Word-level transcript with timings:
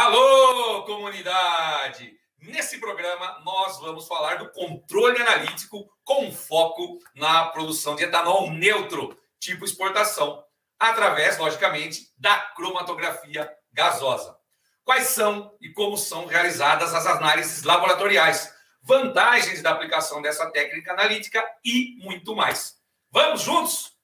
Alô, 0.00 0.84
comunidade! 0.84 2.14
Nesse 2.40 2.78
programa, 2.78 3.40
nós 3.44 3.80
vamos 3.80 4.06
falar 4.06 4.36
do 4.36 4.48
controle 4.52 5.20
analítico 5.20 5.90
com 6.04 6.30
foco 6.30 7.00
na 7.16 7.46
produção 7.46 7.96
de 7.96 8.04
etanol 8.04 8.48
neutro, 8.48 9.18
tipo 9.40 9.64
exportação, 9.64 10.44
através, 10.78 11.36
logicamente, 11.36 12.12
da 12.16 12.38
cromatografia 12.38 13.52
gasosa. 13.72 14.38
Quais 14.84 15.08
são 15.08 15.52
e 15.60 15.70
como 15.70 15.96
são 15.96 16.26
realizadas 16.26 16.94
as 16.94 17.04
análises 17.04 17.64
laboratoriais, 17.64 18.54
vantagens 18.80 19.62
da 19.62 19.72
aplicação 19.72 20.22
dessa 20.22 20.48
técnica 20.52 20.92
analítica 20.92 21.44
e 21.64 21.96
muito 22.04 22.36
mais. 22.36 22.76
Vamos 23.10 23.42
juntos? 23.42 23.97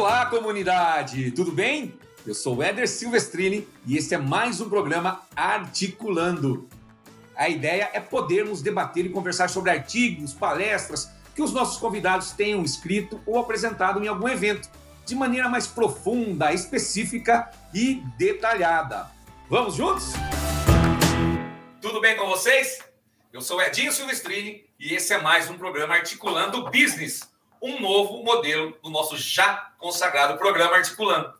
Olá, 0.00 0.24
comunidade! 0.24 1.30
Tudo 1.32 1.52
bem? 1.52 1.94
Eu 2.26 2.34
sou 2.34 2.62
Éder 2.62 2.88
Silvestrini 2.88 3.68
e 3.84 3.98
este 3.98 4.14
é 4.14 4.16
mais 4.18 4.58
um 4.58 4.66
programa 4.66 5.20
Articulando. 5.36 6.66
A 7.36 7.50
ideia 7.50 7.90
é 7.92 8.00
podermos 8.00 8.62
debater 8.62 9.04
e 9.04 9.10
conversar 9.10 9.50
sobre 9.50 9.70
artigos, 9.70 10.32
palestras 10.32 11.10
que 11.34 11.42
os 11.42 11.52
nossos 11.52 11.76
convidados 11.76 12.30
tenham 12.30 12.62
escrito 12.62 13.20
ou 13.26 13.38
apresentado 13.38 14.02
em 14.02 14.08
algum 14.08 14.26
evento, 14.26 14.70
de 15.04 15.14
maneira 15.14 15.50
mais 15.50 15.66
profunda, 15.66 16.50
específica 16.50 17.50
e 17.74 18.02
detalhada. 18.16 19.06
Vamos 19.50 19.74
juntos? 19.74 20.14
Tudo 21.82 22.00
bem 22.00 22.16
com 22.16 22.26
vocês? 22.26 22.78
Eu 23.30 23.42
sou 23.42 23.60
Edinho 23.60 23.92
Silvestrini 23.92 24.64
e 24.78 24.94
esse 24.94 25.12
é 25.12 25.20
mais 25.20 25.50
um 25.50 25.58
programa 25.58 25.96
Articulando 25.96 26.64
Business 26.70 27.29
um 27.60 27.80
novo 27.80 28.22
modelo 28.22 28.76
do 28.82 28.90
nosso 28.90 29.16
já 29.16 29.72
consagrado 29.78 30.38
programa 30.38 30.76
Articulando. 30.76 31.34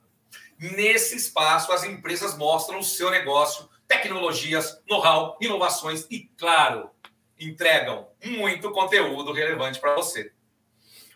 Nesse 0.59 1.17
espaço, 1.17 1.73
as 1.73 1.85
empresas 1.85 2.37
mostram 2.37 2.79
o 2.79 2.85
seu 2.85 3.11
negócio, 3.11 3.69
tecnologias, 3.89 4.83
know-how, 4.89 5.39
inovações 5.41 6.07
e, 6.11 6.31
claro, 6.37 6.91
entregam 7.39 8.09
muito 8.25 8.71
conteúdo 8.71 9.33
relevante 9.33 9.81
para 9.81 9.95
você. 9.95 10.33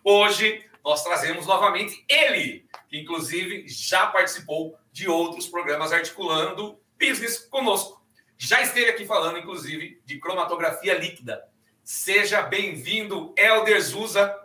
Hoje, 0.03 0.65
nós 0.83 1.05
trazemos 1.05 1.47
novamente 1.47 2.05
ele, 2.09 2.67
que 2.89 2.99
inclusive 2.99 3.69
já 3.69 4.07
participou 4.07 4.79
de 4.91 5.09
outros 5.09 5.47
programas 5.47 5.93
articulando 5.93 6.79
business 6.99 7.39
conosco. 7.39 8.03
Já 8.37 8.63
esteve 8.63 8.91
aqui 8.91 9.07
falando, 9.07 9.39
inclusive, 9.39 10.01
de 10.05 10.19
cromatografia 10.19 10.99
líquida. 10.99 11.43
Seja 11.83 12.43
bem-vindo, 12.43 13.35
Elder 13.37 13.81
Zusa, 13.81 14.44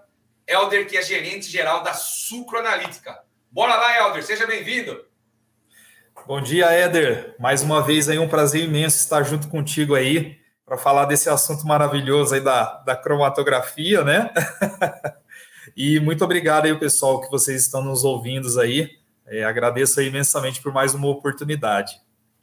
Elder, 0.50 0.88
que 0.88 0.98
é 0.98 1.02
gerente 1.04 1.48
geral 1.48 1.84
da 1.84 1.94
Sucroanalítica. 1.94 3.20
Bora 3.52 3.76
lá, 3.76 4.08
Elder, 4.08 4.26
seja 4.26 4.48
bem-vindo. 4.48 5.06
Bom 6.26 6.42
dia, 6.42 6.66
Éder. 6.72 7.36
Mais 7.38 7.62
uma 7.62 7.84
vez 7.84 8.10
aí 8.10 8.18
um 8.18 8.28
prazer 8.28 8.64
imenso 8.64 8.98
estar 8.98 9.22
junto 9.22 9.48
contigo 9.48 9.94
aí 9.94 10.40
para 10.66 10.76
falar 10.76 11.06
desse 11.06 11.30
assunto 11.30 11.68
maravilhoso 11.68 12.34
aí 12.34 12.42
da, 12.42 12.80
da 12.80 12.96
cromatografia, 12.96 14.04
né? 14.04 14.32
e 15.78 16.00
muito 16.00 16.24
obrigado 16.26 16.66
aí, 16.66 16.76
pessoal, 16.80 17.22
que 17.22 17.30
vocês 17.30 17.62
estão 17.62 17.84
nos 17.84 18.04
ouvindo 18.04 18.60
aí. 18.60 18.90
É, 19.28 19.44
agradeço 19.44 20.00
aí 20.00 20.08
imensamente 20.08 20.64
por 20.64 20.74
mais 20.74 20.96
uma 20.96 21.10
oportunidade. 21.10 22.02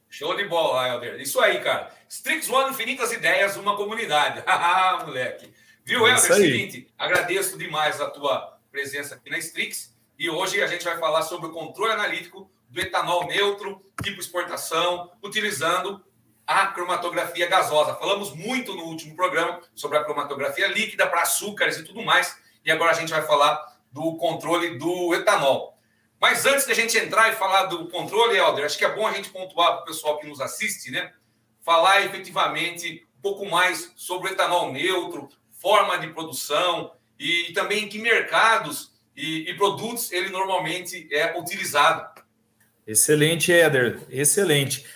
Show 0.09 0.37
de 0.37 0.45
bola, 0.45 0.89
Helder. 0.89 1.21
Isso 1.21 1.41
aí, 1.41 1.61
cara. 1.61 1.91
Strix 2.09 2.49
One, 2.49 2.71
infinitas 2.71 3.13
ideias, 3.13 3.57
uma 3.57 3.77
comunidade. 3.77 4.43
Haha, 4.47 5.05
moleque. 5.05 5.56
Viu, 5.87 6.05
é 6.05 6.11
Helder? 6.11 6.33
É 6.33 6.35
seguinte, 6.35 6.89
agradeço 6.99 7.57
demais 7.57 8.01
a 8.01 8.11
tua 8.11 8.59
presença 8.73 9.15
aqui 9.15 9.31
na 9.31 9.39
Strix 9.39 9.95
e 10.19 10.29
hoje 10.29 10.61
a 10.61 10.67
gente 10.67 10.85
vai 10.85 10.99
falar 10.99 11.23
sobre 11.23 11.47
o 11.47 11.53
controle 11.53 11.93
analítico 11.93 12.51
do 12.69 12.81
etanol 12.81 13.25
neutro, 13.29 13.81
tipo 14.03 14.19
exportação, 14.19 15.13
utilizando 15.23 16.05
a 16.45 16.67
cromatografia 16.67 17.47
gasosa. 17.47 17.95
Falamos 17.95 18.35
muito 18.35 18.75
no 18.75 18.83
último 18.83 19.15
programa 19.15 19.61
sobre 19.77 19.97
a 19.97 20.03
cromatografia 20.03 20.67
líquida 20.67 21.07
para 21.07 21.23
açúcares 21.23 21.77
e 21.79 21.85
tudo 21.85 22.03
mais, 22.03 22.37
e 22.65 22.71
agora 22.73 22.91
a 22.91 22.95
gente 22.95 23.11
vai 23.11 23.23
falar 23.23 23.79
do 23.93 24.17
controle 24.17 24.77
do 24.79 25.15
etanol. 25.15 25.79
Mas 26.21 26.45
antes 26.47 26.67
de 26.67 26.73
a 26.73 26.75
gente 26.75 26.99
entrar 26.99 27.33
e 27.33 27.37
falar 27.37 27.67
do 27.67 27.89
controle, 27.91 28.37
Helder, 28.37 28.65
acho 28.65 28.77
que 28.77 28.85
é 28.85 28.93
bom 28.93 29.07
a 29.07 29.13
gente 29.13 29.31
pontuar 29.31 29.75
para 29.75 29.83
o 29.83 29.85
pessoal 29.85 30.19
que 30.19 30.27
nos 30.27 30.41
assiste, 30.41 30.91
né? 30.91 31.13
Falar 31.61 32.05
efetivamente 32.05 33.07
um 33.19 33.21
pouco 33.21 33.47
mais 33.47 33.93
sobre 33.95 34.31
o 34.31 34.33
etanol 34.33 34.73
neutro, 34.73 35.29
forma 35.67 35.99
de 35.99 36.07
produção 36.13 36.93
e, 37.19 37.53
também 37.53 37.83
em 37.83 37.89
que 37.89 37.99
mercados 37.99 38.93
e, 39.17 39.51
e 39.51 39.55
produtos 39.55 40.13
ele 40.13 40.31
normalmente 40.31 41.09
é 41.11 41.37
utilizado. 41.37 42.09
Excelente, 42.87 43.53
Éder, 43.53 43.99
excelente. 44.09 44.87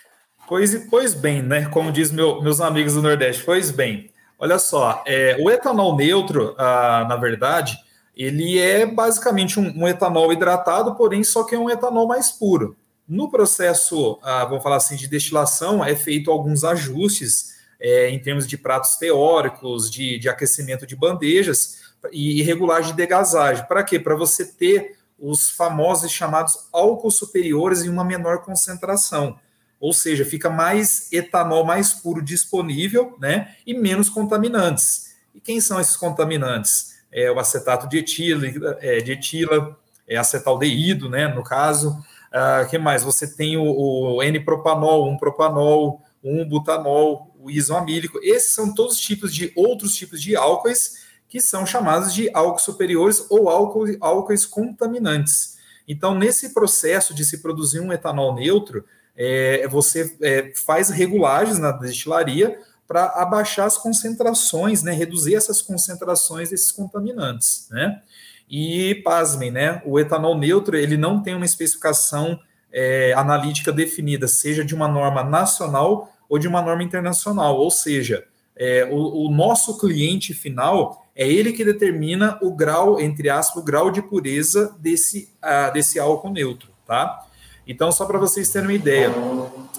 Pois, 0.47 0.73
pois 0.89 1.13
bem, 1.13 1.43
né? 1.43 1.69
Como 1.71 1.91
diz 1.91 2.13
meu, 2.13 2.41
meus 2.41 2.61
amigos 2.61 2.95
do 2.95 3.03
Nordeste, 3.03 3.43
pois 3.43 3.73
bem. 3.73 4.13
Olha 4.39 4.61
só, 4.61 5.03
é, 5.09 5.37
o 5.41 5.51
etanol 5.51 5.97
neutro, 5.97 6.55
ah, 6.57 7.05
na 7.09 7.17
verdade, 7.17 7.77
ele 8.17 8.57
é 8.57 8.87
basicamente 8.87 9.59
um, 9.59 9.77
um, 9.77 9.89
etanol 9.89 10.33
hidratado, 10.33 10.95
porém 10.95 11.25
só 11.25 11.43
que 11.43 11.57
é 11.57 11.59
um 11.59 11.69
etanol 11.69 12.07
mais 12.07 12.31
puro. 12.31 12.77
No 13.09 13.29
processo, 13.29 14.21
ah, 14.23 14.45
vamos 14.45 14.63
falar 14.63 14.77
assim, 14.77 14.95
de 14.95 15.09
destilação, 15.09 15.85
é 15.85 15.97
feito 15.97 16.31
alguns 16.31 16.63
ajustes 16.63 17.59
é, 17.81 18.11
em 18.11 18.19
termos 18.19 18.47
de 18.47 18.59
pratos 18.59 18.97
teóricos, 18.97 19.91
de, 19.91 20.19
de 20.19 20.29
aquecimento 20.29 20.87
de 20.87 20.95
bandejas 20.95 21.81
e 22.13 22.43
regulagem 22.43 22.91
de 22.91 22.97
degasagem. 22.97 23.67
Para 23.67 23.83
quê? 23.83 23.99
Para 23.99 24.15
você 24.15 24.45
ter 24.45 24.99
os 25.19 25.51
famosos 25.51 26.11
chamados 26.11 26.69
álcools 26.73 27.17
superiores 27.17 27.83
em 27.83 27.89
uma 27.89 28.05
menor 28.05 28.43
concentração. 28.43 29.39
Ou 29.79 29.93
seja, 29.93 30.25
fica 30.25 30.51
mais 30.51 31.11
etanol 31.13 31.65
mais 31.65 31.93
puro 31.93 32.23
disponível 32.23 33.17
né, 33.19 33.55
e 33.67 33.75
menos 33.75 34.09
contaminantes. 34.09 35.17
E 35.35 35.41
quem 35.41 35.61
são 35.61 35.81
esses 35.81 35.97
contaminantes? 35.97 37.01
É 37.13 37.31
o 37.31 37.39
acetato 37.39 37.89
de 37.89 37.99
etila, 37.99 38.47
é, 38.81 38.99
de 38.99 39.13
etila 39.13 39.77
é 40.07 40.17
acetaldeído, 40.17 41.09
né, 41.09 41.29
no 41.29 41.43
caso. 41.43 41.99
Uh, 42.31 42.69
que 42.69 42.79
mais? 42.79 43.03
Você 43.03 43.27
tem 43.35 43.57
o, 43.57 43.63
o 43.63 44.23
N-propanol, 44.23 45.09
um 45.09 45.17
propanol, 45.17 46.03
um 46.23 46.45
butanol, 46.49 47.30
o 47.43 47.51
isoamílico. 47.51 48.19
Esses 48.23 48.55
são 48.55 48.75
todos 48.75 48.95
os 48.95 49.01
tipos 49.01 49.35
de 49.35 49.53
outros 49.57 49.95
tipos 49.95 50.21
de 50.21 50.37
álcoois 50.37 51.09
que 51.29 51.41
são 51.41 51.65
chamados 51.65 52.13
de 52.13 52.29
álcools 52.35 52.63
superiores 52.63 53.25
ou 53.31 53.49
álcool, 53.49 53.87
álcoois 54.01 54.45
contaminantes. 54.45 55.59
Então, 55.87 56.15
nesse 56.15 56.53
processo 56.53 57.15
de 57.15 57.25
se 57.25 57.39
produzir 57.39 57.81
um 57.81 57.93
etanol 57.93 58.35
neutro, 58.35 58.85
é, 59.17 59.67
você 59.69 60.17
é, 60.21 60.53
faz 60.55 60.91
regulagens 60.91 61.59
na 61.59 61.73
destilaria 61.73 62.61
para 62.87 63.07
abaixar 63.07 63.67
as 63.67 63.79
concentrações, 63.79 64.83
né, 64.83 64.93
reduzir 64.93 65.37
essas 65.37 65.63
concentrações 65.63 66.51
desses 66.51 66.73
contaminantes, 66.73 67.69
né? 67.71 68.03
E 68.49 68.97
pasmem, 69.05 69.53
né? 69.53 69.81
O 69.87 70.01
etanol 70.01 70.37
neutro 70.37 70.77
ele 70.77 70.97
não 70.97 71.23
tem 71.23 71.37
uma 71.37 71.45
especificação 71.45 72.41
é, 72.73 73.13
analítica 73.13 73.73
definida, 73.73 74.27
seja 74.27 74.65
de 74.65 74.75
uma 74.75 74.89
norma 74.89 75.23
nacional 75.23 76.13
ou 76.31 76.39
de 76.39 76.47
uma 76.47 76.63
norma 76.63 76.85
internacional. 76.85 77.59
Ou 77.59 77.71
seja, 77.71 78.25
é, 78.57 78.89
o, 78.91 79.27
o, 79.27 79.31
nosso 79.31 79.77
cliente 79.77 80.33
final 80.33 81.05
é 81.17 81.29
ele 81.29 81.53
que 81.53 81.65
determina 81.65 82.39
o 82.41 82.55
grau, 82.55 83.01
entre 83.01 83.29
aspas, 83.29 83.61
o 83.61 83.65
grau 83.65 83.91
de 83.91 84.01
pureza 84.01 84.75
desse, 84.79 85.35
uh, 85.43 85.73
desse 85.73 85.99
álcool 85.99 86.31
neutro, 86.31 86.71
tá? 86.87 87.27
Então, 87.67 87.91
só 87.91 88.07
para 88.07 88.19
vocês 88.19 88.51
terem 88.51 88.69
uma 88.69 88.75
ideia, 88.75 89.13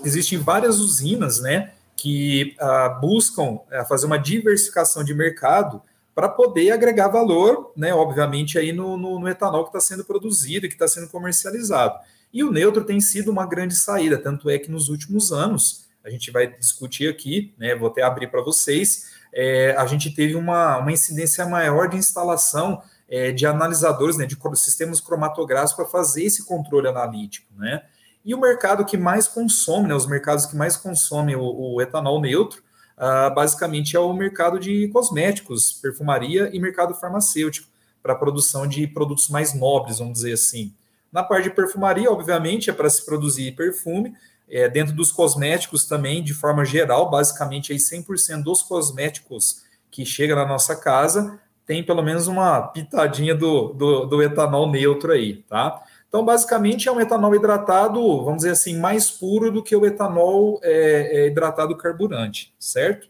existem 0.03 0.37
várias 0.37 0.79
usinas, 0.79 1.41
né, 1.41 1.71
que 1.95 2.55
uh, 2.59 2.99
buscam 2.99 3.53
uh, 3.53 3.85
fazer 3.87 4.05
uma 4.05 4.17
diversificação 4.17 5.03
de 5.03 5.13
mercado 5.13 5.81
para 6.13 6.27
poder 6.29 6.71
agregar 6.71 7.07
valor, 7.07 7.71
né, 7.75 7.93
obviamente, 7.93 8.57
aí 8.57 8.71
no, 8.73 8.97
no, 8.97 9.19
no 9.19 9.27
etanol 9.27 9.63
que 9.63 9.69
está 9.69 9.79
sendo 9.79 10.03
produzido 10.03 10.65
e 10.65 10.69
que 10.69 10.75
está 10.75 10.87
sendo 10.87 11.07
comercializado. 11.09 11.99
E 12.33 12.43
o 12.43 12.51
neutro 12.51 12.83
tem 12.83 12.99
sido 12.99 13.31
uma 13.31 13.45
grande 13.45 13.75
saída, 13.75 14.17
tanto 14.17 14.49
é 14.49 14.57
que 14.57 14.71
nos 14.71 14.89
últimos 14.89 15.31
anos, 15.31 15.90
a 16.03 16.09
gente 16.09 16.31
vai 16.31 16.47
discutir 16.47 17.09
aqui, 17.09 17.53
né, 17.57 17.75
vou 17.75 17.89
até 17.89 18.01
abrir 18.01 18.27
para 18.27 18.41
vocês, 18.41 19.11
é, 19.33 19.75
a 19.77 19.85
gente 19.85 20.13
teve 20.13 20.35
uma, 20.35 20.77
uma 20.77 20.91
incidência 20.91 21.45
maior 21.45 21.87
de 21.87 21.97
instalação 21.97 22.81
é, 23.07 23.31
de 23.31 23.45
analisadores, 23.45 24.17
né, 24.17 24.25
de 24.25 24.37
sistemas 24.55 24.99
cromatográficos 25.01 25.73
para 25.73 25.85
fazer 25.85 26.23
esse 26.23 26.45
controle 26.45 26.87
analítico, 26.87 27.47
né? 27.57 27.83
E 28.23 28.35
o 28.35 28.39
mercado 28.39 28.85
que 28.85 28.97
mais 28.97 29.27
consome, 29.27 29.87
né, 29.87 29.95
os 29.95 30.05
mercados 30.05 30.45
que 30.45 30.55
mais 30.55 30.77
consomem 30.77 31.35
o, 31.35 31.73
o 31.75 31.81
etanol 31.81 32.21
neutro, 32.21 32.61
uh, 32.97 33.33
basicamente 33.33 33.95
é 33.95 33.99
o 33.99 34.13
mercado 34.13 34.59
de 34.59 34.87
cosméticos, 34.89 35.73
perfumaria 35.73 36.49
e 36.53 36.59
mercado 36.59 36.93
farmacêutico, 36.93 37.67
para 38.01 38.15
produção 38.15 38.67
de 38.67 38.87
produtos 38.87 39.27
mais 39.29 39.53
nobres, 39.53 39.99
vamos 39.99 40.13
dizer 40.13 40.33
assim. 40.33 40.73
Na 41.11 41.23
parte 41.23 41.49
de 41.49 41.55
perfumaria, 41.55 42.09
obviamente, 42.09 42.69
é 42.69 42.73
para 42.73 42.89
se 42.89 43.05
produzir 43.05 43.51
perfume. 43.51 44.15
É, 44.51 44.67
dentro 44.67 44.93
dos 44.93 45.11
cosméticos 45.11 45.85
também, 45.85 46.21
de 46.21 46.33
forma 46.33 46.65
geral, 46.65 47.09
basicamente 47.09 47.71
aí 47.71 47.77
100% 47.77 48.43
dos 48.43 48.61
cosméticos 48.61 49.63
que 49.89 50.05
chegam 50.05 50.35
na 50.35 50.45
nossa 50.45 50.75
casa 50.75 51.39
tem 51.65 51.81
pelo 51.81 52.01
menos 52.01 52.27
uma 52.27 52.61
pitadinha 52.67 53.33
do, 53.33 53.69
do, 53.69 54.05
do 54.05 54.21
etanol 54.21 54.69
neutro 54.69 55.13
aí, 55.13 55.37
tá? 55.43 55.81
Então, 56.09 56.25
basicamente, 56.25 56.89
é 56.89 56.91
um 56.91 56.99
etanol 56.99 57.33
hidratado, 57.33 58.01
vamos 58.25 58.39
dizer 58.39 58.51
assim, 58.51 58.77
mais 58.77 59.09
puro 59.09 59.49
do 59.49 59.63
que 59.63 59.73
o 59.73 59.85
etanol 59.85 60.59
é, 60.61 61.21
é 61.21 61.27
hidratado 61.27 61.77
carburante, 61.77 62.53
certo? 62.59 63.07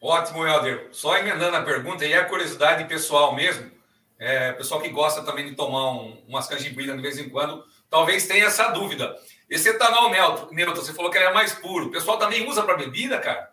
Ótimo, 0.00 0.46
Helder. 0.46 0.88
Só 0.90 1.18
emendando 1.18 1.54
a 1.54 1.62
pergunta, 1.62 2.06
e 2.06 2.12
é 2.14 2.24
curiosidade 2.24 2.84
pessoal 2.84 3.34
mesmo, 3.34 3.70
é, 4.18 4.52
pessoal 4.52 4.80
que 4.80 4.88
gosta 4.88 5.22
também 5.22 5.44
de 5.44 5.54
tomar 5.54 5.90
um, 5.90 6.16
umas 6.26 6.46
canjibrinas 6.46 6.96
de 6.96 7.02
vez 7.02 7.18
em 7.18 7.28
quando, 7.28 7.62
talvez 7.90 8.26
tenha 8.26 8.46
essa 8.46 8.68
dúvida. 8.68 9.14
Esse 9.52 9.68
etanol 9.68 10.10
neutro, 10.10 10.48
neutro 10.50 10.82
você 10.82 10.94
falou 10.94 11.10
que 11.10 11.18
é 11.18 11.30
mais 11.30 11.52
puro. 11.52 11.88
O 11.88 11.90
pessoal 11.90 12.18
também 12.18 12.48
usa 12.48 12.62
para 12.62 12.74
bebida, 12.74 13.18
cara? 13.18 13.50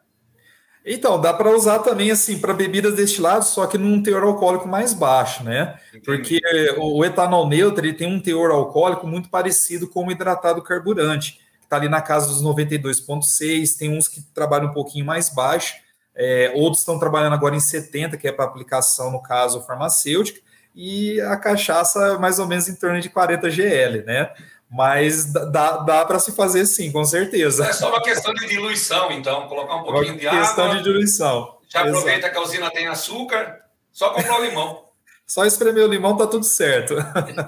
Então, 0.85 1.19
dá 1.19 1.33
para 1.33 1.51
usar 1.51 1.79
também 1.79 2.09
assim 2.09 2.39
para 2.39 2.53
bebidas 2.53 2.95
destiladas, 2.95 3.47
só 3.47 3.67
que 3.67 3.77
num 3.77 4.01
teor 4.01 4.23
alcoólico 4.23 4.65
mais 4.65 4.93
baixo, 4.93 5.43
né? 5.43 5.77
Entendi. 5.89 6.05
Porque 6.05 6.39
o 6.77 7.03
etanol 7.03 7.49
neutro 7.49 7.85
ele 7.85 7.93
tem 7.93 8.07
um 8.07 8.17
teor 8.17 8.49
alcoólico 8.49 9.05
muito 9.05 9.29
parecido 9.29 9.89
com 9.89 10.07
o 10.07 10.11
hidratado 10.11 10.61
carburante, 10.61 11.33
que 11.59 11.65
está 11.65 11.75
ali 11.75 11.89
na 11.89 12.01
casa 12.01 12.27
dos 12.27 12.41
92,6, 12.41 13.77
tem 13.77 13.95
uns 13.95 14.07
que 14.07 14.21
trabalham 14.33 14.69
um 14.69 14.73
pouquinho 14.73 15.05
mais 15.05 15.27
baixo, 15.27 15.75
é, 16.15 16.53
outros 16.55 16.79
estão 16.79 16.97
trabalhando 16.97 17.33
agora 17.33 17.57
em 17.57 17.59
70, 17.59 18.15
que 18.15 18.25
é 18.25 18.31
para 18.31 18.45
aplicação, 18.45 19.11
no 19.11 19.21
caso, 19.21 19.61
farmacêutica, 19.63 20.39
e 20.73 21.19
a 21.21 21.35
cachaça 21.35 22.17
mais 22.19 22.39
ou 22.39 22.47
menos 22.47 22.69
em 22.69 22.75
torno 22.75 23.01
de 23.01 23.09
40 23.09 23.49
GL, 23.49 24.05
né? 24.05 24.31
Mas 24.69 25.33
dá, 25.33 25.77
dá 25.77 26.05
para 26.05 26.19
se 26.19 26.31
fazer 26.31 26.65
sim, 26.65 26.91
com 26.91 27.03
certeza. 27.03 27.65
É 27.65 27.73
só 27.73 27.89
uma 27.89 28.03
questão 28.03 28.33
de 28.33 28.45
diluição, 28.47 29.11
então, 29.11 29.47
colocar 29.47 29.77
um 29.77 29.83
pouquinho 29.83 30.13
uma 30.13 30.19
de 30.19 30.27
água. 30.27 30.39
Questão 30.41 30.77
de 30.77 30.83
diluição. 30.83 31.57
Já 31.67 31.81
aproveita 31.81 32.27
Exato. 32.27 32.33
que 32.33 32.37
a 32.37 32.41
usina 32.41 32.71
tem 32.71 32.87
açúcar, 32.87 33.61
só 33.91 34.11
comprar 34.11 34.39
o 34.39 34.45
limão. 34.45 34.85
só 35.25 35.45
espremer 35.45 35.85
o 35.85 35.87
limão 35.87 36.15
tá 36.15 36.27
tudo 36.27 36.45
certo. 36.45 36.95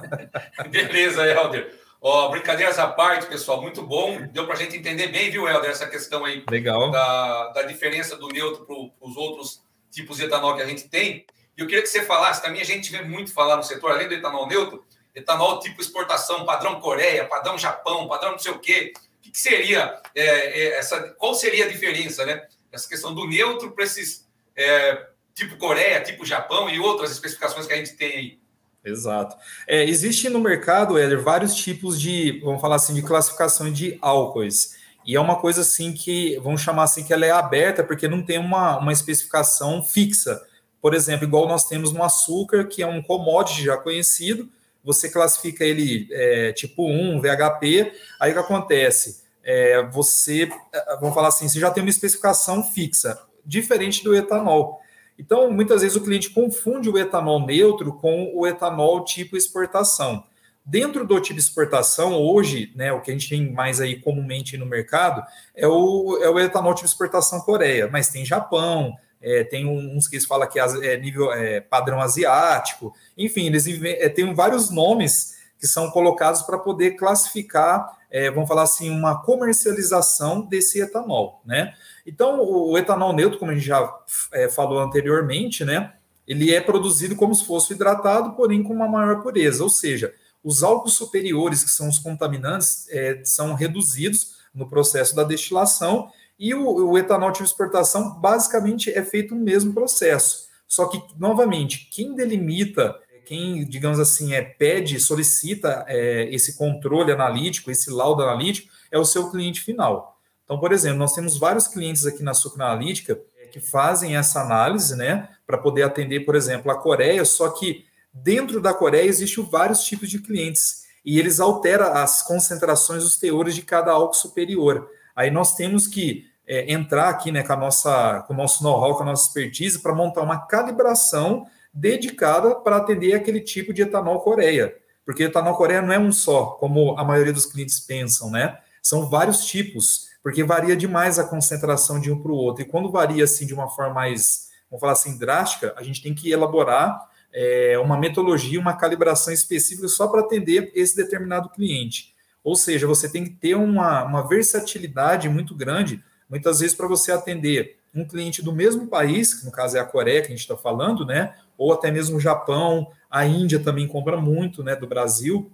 Beleza, 0.69 1.25
Helder. 1.25 1.79
Ó, 2.01 2.29
brincadeiras 2.29 2.79
à 2.79 2.87
parte, 2.87 3.27
pessoal, 3.27 3.61
muito 3.61 3.83
bom. 3.83 4.27
Deu 4.31 4.45
para 4.45 4.55
a 4.55 4.57
gente 4.57 4.75
entender 4.75 5.09
bem, 5.09 5.29
viu, 5.29 5.47
Helder, 5.47 5.69
essa 5.69 5.85
questão 5.85 6.25
aí 6.25 6.43
Legal. 6.49 6.89
Da, 6.89 7.49
da 7.49 7.61
diferença 7.63 8.15
do 8.15 8.27
neutro 8.29 8.65
para 8.65 8.75
os 9.07 9.15
outros 9.15 9.61
tipos 9.91 10.17
de 10.17 10.23
etanol 10.23 10.55
que 10.55 10.63
a 10.63 10.65
gente 10.65 10.89
tem. 10.89 11.25
E 11.55 11.61
eu 11.61 11.67
queria 11.67 11.83
que 11.83 11.89
você 11.89 12.01
falasse, 12.01 12.41
também 12.41 12.61
a 12.61 12.65
gente 12.65 12.91
vê 12.91 13.03
muito 13.03 13.31
falar 13.31 13.57
no 13.57 13.63
setor, 13.63 13.91
além 13.91 14.07
do 14.07 14.15
etanol 14.15 14.47
neutro, 14.47 14.83
etanol 15.15 15.59
tipo 15.59 15.81
exportação, 15.81 16.45
padrão 16.45 16.79
Coreia, 16.79 17.25
padrão 17.25 17.57
Japão, 17.57 18.07
padrão 18.07 18.31
não 18.31 18.39
sei 18.39 18.51
o 18.51 18.59
quê. 18.59 18.93
O 18.95 19.21
que, 19.21 19.31
que 19.31 19.39
seria 19.39 20.01
é, 20.15 20.23
é, 20.23 20.77
essa? 20.77 20.99
Qual 21.17 21.33
seria 21.33 21.65
a 21.65 21.69
diferença, 21.69 22.25
né? 22.25 22.47
Essa 22.71 22.87
questão 22.87 23.13
do 23.13 23.27
neutro 23.27 23.71
para 23.71 23.83
esses 23.83 24.27
é, 24.55 25.07
tipo 25.33 25.57
Coreia, 25.57 26.01
tipo 26.01 26.25
Japão 26.25 26.69
e 26.69 26.79
outras 26.79 27.11
especificações 27.11 27.67
que 27.67 27.73
a 27.73 27.77
gente 27.77 27.95
tem 27.95 28.11
aí. 28.11 28.41
Exato. 28.83 29.35
É, 29.67 29.83
existe 29.83 30.27
no 30.27 30.39
mercado, 30.39 30.97
Éder, 30.97 31.21
vários 31.21 31.55
tipos 31.55 31.99
de, 31.99 32.39
vamos 32.43 32.59
falar 32.59 32.77
assim, 32.77 32.93
de 32.93 33.03
classificação 33.03 33.71
de 33.71 33.97
álcoois. 34.01 34.75
E 35.05 35.15
é 35.15 35.19
uma 35.19 35.39
coisa 35.39 35.61
assim 35.61 35.93
que, 35.93 36.37
vamos 36.39 36.61
chamar 36.61 36.83
assim, 36.83 37.03
que 37.03 37.13
ela 37.13 37.25
é 37.25 37.31
aberta, 37.31 37.83
porque 37.83 38.07
não 38.07 38.23
tem 38.23 38.37
uma, 38.37 38.77
uma 38.77 38.91
especificação 38.91 39.83
fixa. 39.83 40.41
Por 40.81 40.93
exemplo, 40.93 41.25
igual 41.25 41.47
nós 41.47 41.67
temos 41.67 41.91
no 41.91 42.03
açúcar, 42.03 42.65
que 42.65 42.81
é 42.81 42.87
um 42.87 43.01
commodity 43.01 43.65
já 43.65 43.77
conhecido, 43.77 44.49
você 44.83 45.09
classifica 45.09 45.63
ele 45.63 46.07
é, 46.11 46.51
tipo 46.53 46.87
1, 46.87 47.19
VHP, 47.19 47.91
aí 48.19 48.31
o 48.31 48.33
que 48.33 48.39
acontece? 48.39 49.21
É, 49.43 49.83
você, 49.87 50.49
é, 50.73 50.97
vamos 50.97 51.15
falar 51.15 51.29
assim, 51.29 51.47
você 51.47 51.59
já 51.59 51.71
tem 51.71 51.83
uma 51.83 51.89
especificação 51.89 52.63
fixa, 52.63 53.19
diferente 53.45 54.03
do 54.03 54.15
etanol. 54.15 54.79
Então, 55.17 55.51
muitas 55.51 55.81
vezes 55.81 55.95
o 55.95 56.03
cliente 56.03 56.29
confunde 56.31 56.89
o 56.89 56.97
etanol 56.97 57.45
neutro 57.45 57.93
com 57.93 58.31
o 58.33 58.47
etanol 58.47 59.03
tipo 59.03 59.37
exportação. 59.37 60.23
Dentro 60.63 61.05
do 61.05 61.19
tipo 61.19 61.39
exportação, 61.39 62.13
hoje, 62.13 62.71
né, 62.75 62.93
o 62.93 63.01
que 63.01 63.09
a 63.11 63.13
gente 63.13 63.29
tem 63.29 63.51
mais 63.51 63.81
aí 63.81 63.99
comumente 63.99 64.57
no 64.57 64.65
mercado 64.65 65.23
é 65.55 65.67
o, 65.67 66.19
é 66.21 66.29
o 66.29 66.39
etanol 66.39 66.73
tipo 66.73 66.87
exportação 66.87 67.41
Coreia, 67.41 67.87
mas 67.91 68.09
tem 68.09 68.23
Japão, 68.23 68.95
é, 69.21 69.43
tem 69.43 69.65
uns 69.65 70.07
que 70.07 70.15
eles 70.15 70.25
falam 70.25 70.49
que 70.49 70.59
é 70.59 70.97
nível 70.97 71.31
é, 71.31 71.61
padrão 71.61 72.01
asiático, 72.01 72.93
enfim, 73.17 73.45
eles 73.45 73.65
é, 73.83 74.09
têm 74.09 74.33
vários 74.33 74.69
nomes 74.69 75.39
que 75.59 75.67
são 75.67 75.91
colocados 75.91 76.41
para 76.41 76.57
poder 76.57 76.91
classificar, 76.91 77.95
é, 78.09 78.31
vamos 78.31 78.49
falar 78.49 78.63
assim, 78.63 78.89
uma 78.89 79.21
comercialização 79.21 80.41
desse 80.41 80.81
etanol, 80.81 81.39
né? 81.45 81.75
Então, 82.05 82.41
o, 82.41 82.75
etanol 82.79 83.13
neutro, 83.13 83.37
como 83.37 83.51
a 83.51 83.53
gente 83.53 83.67
já 83.67 83.93
é, 84.33 84.49
falou 84.49 84.79
anteriormente, 84.79 85.63
né? 85.63 85.93
Ele 86.27 86.53
é 86.53 86.59
produzido 86.59 87.15
como 87.15 87.35
se 87.35 87.45
fosse 87.45 87.73
hidratado, 87.73 88.31
porém 88.31 88.63
com 88.63 88.73
uma 88.73 88.87
maior 88.87 89.21
pureza, 89.21 89.63
ou 89.63 89.69
seja, 89.69 90.13
os 90.43 90.63
álcools 90.63 90.93
superiores, 90.93 91.63
que 91.63 91.69
são 91.69 91.87
os 91.87 91.99
contaminantes, 91.99 92.87
é, 92.89 93.21
são 93.23 93.53
reduzidos 93.53 94.37
no 94.53 94.67
processo 94.67 95.15
da 95.15 95.23
destilação 95.23 96.09
e 96.41 96.55
o, 96.55 96.89
o 96.89 96.97
etanol 96.97 97.31
de 97.31 97.43
exportação 97.43 98.19
basicamente 98.19 98.89
é 98.91 99.03
feito 99.05 99.35
o 99.35 99.37
mesmo 99.37 99.75
processo. 99.75 100.49
Só 100.67 100.87
que, 100.87 100.99
novamente, 101.19 101.87
quem 101.91 102.15
delimita, 102.15 102.97
quem, 103.25 103.63
digamos 103.63 103.99
assim, 103.99 104.33
é, 104.33 104.41
pede, 104.41 104.99
solicita 104.99 105.85
é, 105.87 106.33
esse 106.33 106.57
controle 106.57 107.11
analítico, 107.11 107.69
esse 107.69 107.91
laudo 107.91 108.23
analítico, 108.23 108.73
é 108.89 108.97
o 108.97 109.05
seu 109.05 109.29
cliente 109.29 109.61
final. 109.61 110.17
Então, 110.43 110.59
por 110.59 110.71
exemplo, 110.71 110.97
nós 110.97 111.13
temos 111.13 111.37
vários 111.37 111.67
clientes 111.67 112.07
aqui 112.07 112.23
na 112.23 112.33
Sucre 112.33 112.63
Analítica 112.63 113.21
é, 113.37 113.45
que 113.45 113.59
fazem 113.59 114.17
essa 114.17 114.41
análise, 114.41 114.95
né, 114.95 115.29
para 115.45 115.59
poder 115.59 115.83
atender, 115.83 116.21
por 116.21 116.35
exemplo, 116.35 116.71
a 116.71 116.75
Coreia, 116.75 117.23
só 117.23 117.49
que 117.49 117.85
dentro 118.11 118.59
da 118.59 118.73
Coreia 118.73 119.07
existem 119.07 119.45
vários 119.45 119.83
tipos 119.83 120.09
de 120.09 120.17
clientes 120.19 120.85
e 121.05 121.19
eles 121.19 121.39
alteram 121.39 121.93
as 121.93 122.23
concentrações, 122.23 123.03
os 123.03 123.15
teores 123.15 123.53
de 123.53 123.61
cada 123.61 123.91
álcool 123.91 124.15
superior. 124.15 124.89
Aí 125.15 125.29
nós 125.29 125.55
temos 125.55 125.85
que 125.85 126.30
é, 126.51 126.69
entrar 126.69 127.07
aqui 127.07 127.31
né, 127.31 127.43
com, 127.43 127.53
a 127.53 127.55
nossa, 127.55 128.25
com 128.27 128.33
o 128.33 128.35
nosso 128.35 128.61
know-how, 128.61 128.97
com 128.97 129.03
a 129.03 129.05
nossa 129.05 129.25
expertise, 129.25 129.79
para 129.79 129.95
montar 129.95 130.21
uma 130.21 130.37
calibração 130.37 131.47
dedicada 131.73 132.55
para 132.55 132.75
atender 132.75 133.13
aquele 133.13 133.39
tipo 133.39 133.73
de 133.73 133.83
etanol 133.83 134.19
Coreia. 134.19 134.75
Porque 135.05 135.23
etanol 135.23 135.55
Coreia 135.55 135.81
não 135.81 135.93
é 135.93 135.97
um 135.97 136.11
só, 136.11 136.47
como 136.59 136.99
a 136.99 137.05
maioria 137.05 137.31
dos 137.31 137.45
clientes 137.45 137.79
pensam, 137.79 138.29
né? 138.29 138.57
São 138.83 139.09
vários 139.09 139.45
tipos, 139.45 140.09
porque 140.21 140.43
varia 140.43 140.75
demais 140.75 141.17
a 141.17 141.23
concentração 141.23 142.01
de 142.01 142.11
um 142.11 142.21
para 142.21 142.33
o 142.33 142.35
outro. 142.35 142.63
E 142.63 142.65
quando 142.65 142.91
varia 142.91 143.23
assim 143.23 143.45
de 143.45 143.53
uma 143.53 143.69
forma 143.69 143.93
mais, 143.93 144.49
vamos 144.69 144.81
falar 144.81 144.91
assim, 144.91 145.17
drástica, 145.17 145.73
a 145.77 145.83
gente 145.83 146.03
tem 146.03 146.13
que 146.13 146.29
elaborar 146.29 147.07
é, 147.33 147.79
uma 147.79 147.97
metodologia, 147.97 148.59
uma 148.59 148.73
calibração 148.73 149.33
específica 149.33 149.87
só 149.87 150.05
para 150.05 150.19
atender 150.19 150.69
esse 150.75 150.97
determinado 150.97 151.47
cliente. 151.47 152.13
Ou 152.43 152.57
seja, 152.57 152.85
você 152.85 153.07
tem 153.07 153.23
que 153.23 153.29
ter 153.29 153.55
uma, 153.55 154.03
uma 154.03 154.27
versatilidade 154.27 155.29
muito 155.29 155.55
grande 155.55 156.03
Muitas 156.31 156.61
vezes, 156.61 156.73
para 156.73 156.87
você 156.87 157.11
atender 157.11 157.75
um 157.93 158.07
cliente 158.07 158.41
do 158.41 158.53
mesmo 158.53 158.87
país, 158.87 159.33
que 159.33 159.45
no 159.45 159.51
caso 159.51 159.75
é 159.75 159.81
a 159.81 159.85
Coreia 159.85 160.21
que 160.21 160.27
a 160.27 160.31
gente 160.31 160.39
está 160.39 160.55
falando, 160.55 161.05
né? 161.05 161.35
Ou 161.57 161.73
até 161.73 161.91
mesmo 161.91 162.15
o 162.15 162.21
Japão, 162.21 162.87
a 163.09 163.25
Índia 163.25 163.59
também 163.59 163.85
compra 163.85 164.15
muito, 164.15 164.63
né? 164.63 164.73
Do 164.73 164.87
Brasil, 164.87 165.51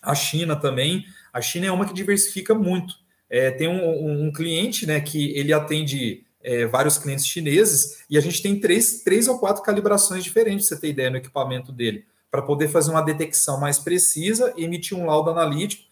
a 0.00 0.14
China 0.14 0.54
também. 0.54 1.04
A 1.32 1.40
China 1.40 1.66
é 1.66 1.72
uma 1.72 1.84
que 1.84 1.92
diversifica 1.92 2.54
muito. 2.54 2.94
É, 3.28 3.50
tem 3.50 3.66
um, 3.66 4.26
um, 4.26 4.32
cliente, 4.32 4.86
né? 4.86 5.00
Que 5.00 5.36
ele 5.36 5.52
atende 5.52 6.24
é, 6.40 6.66
vários 6.66 6.98
clientes 6.98 7.26
chineses 7.26 8.04
e 8.08 8.16
a 8.16 8.20
gente 8.20 8.40
tem 8.40 8.60
três, 8.60 9.02
três 9.02 9.26
ou 9.26 9.40
quatro 9.40 9.62
calibrações 9.64 10.22
diferentes, 10.22 10.68
pra 10.68 10.76
você 10.76 10.80
ter 10.80 10.90
ideia, 10.90 11.10
no 11.10 11.16
equipamento 11.16 11.72
dele, 11.72 12.04
para 12.30 12.42
poder 12.42 12.68
fazer 12.68 12.92
uma 12.92 13.02
detecção 13.02 13.58
mais 13.58 13.80
precisa 13.80 14.54
emitir 14.56 14.96
um 14.96 15.06
laudo 15.06 15.30
analítico 15.30 15.90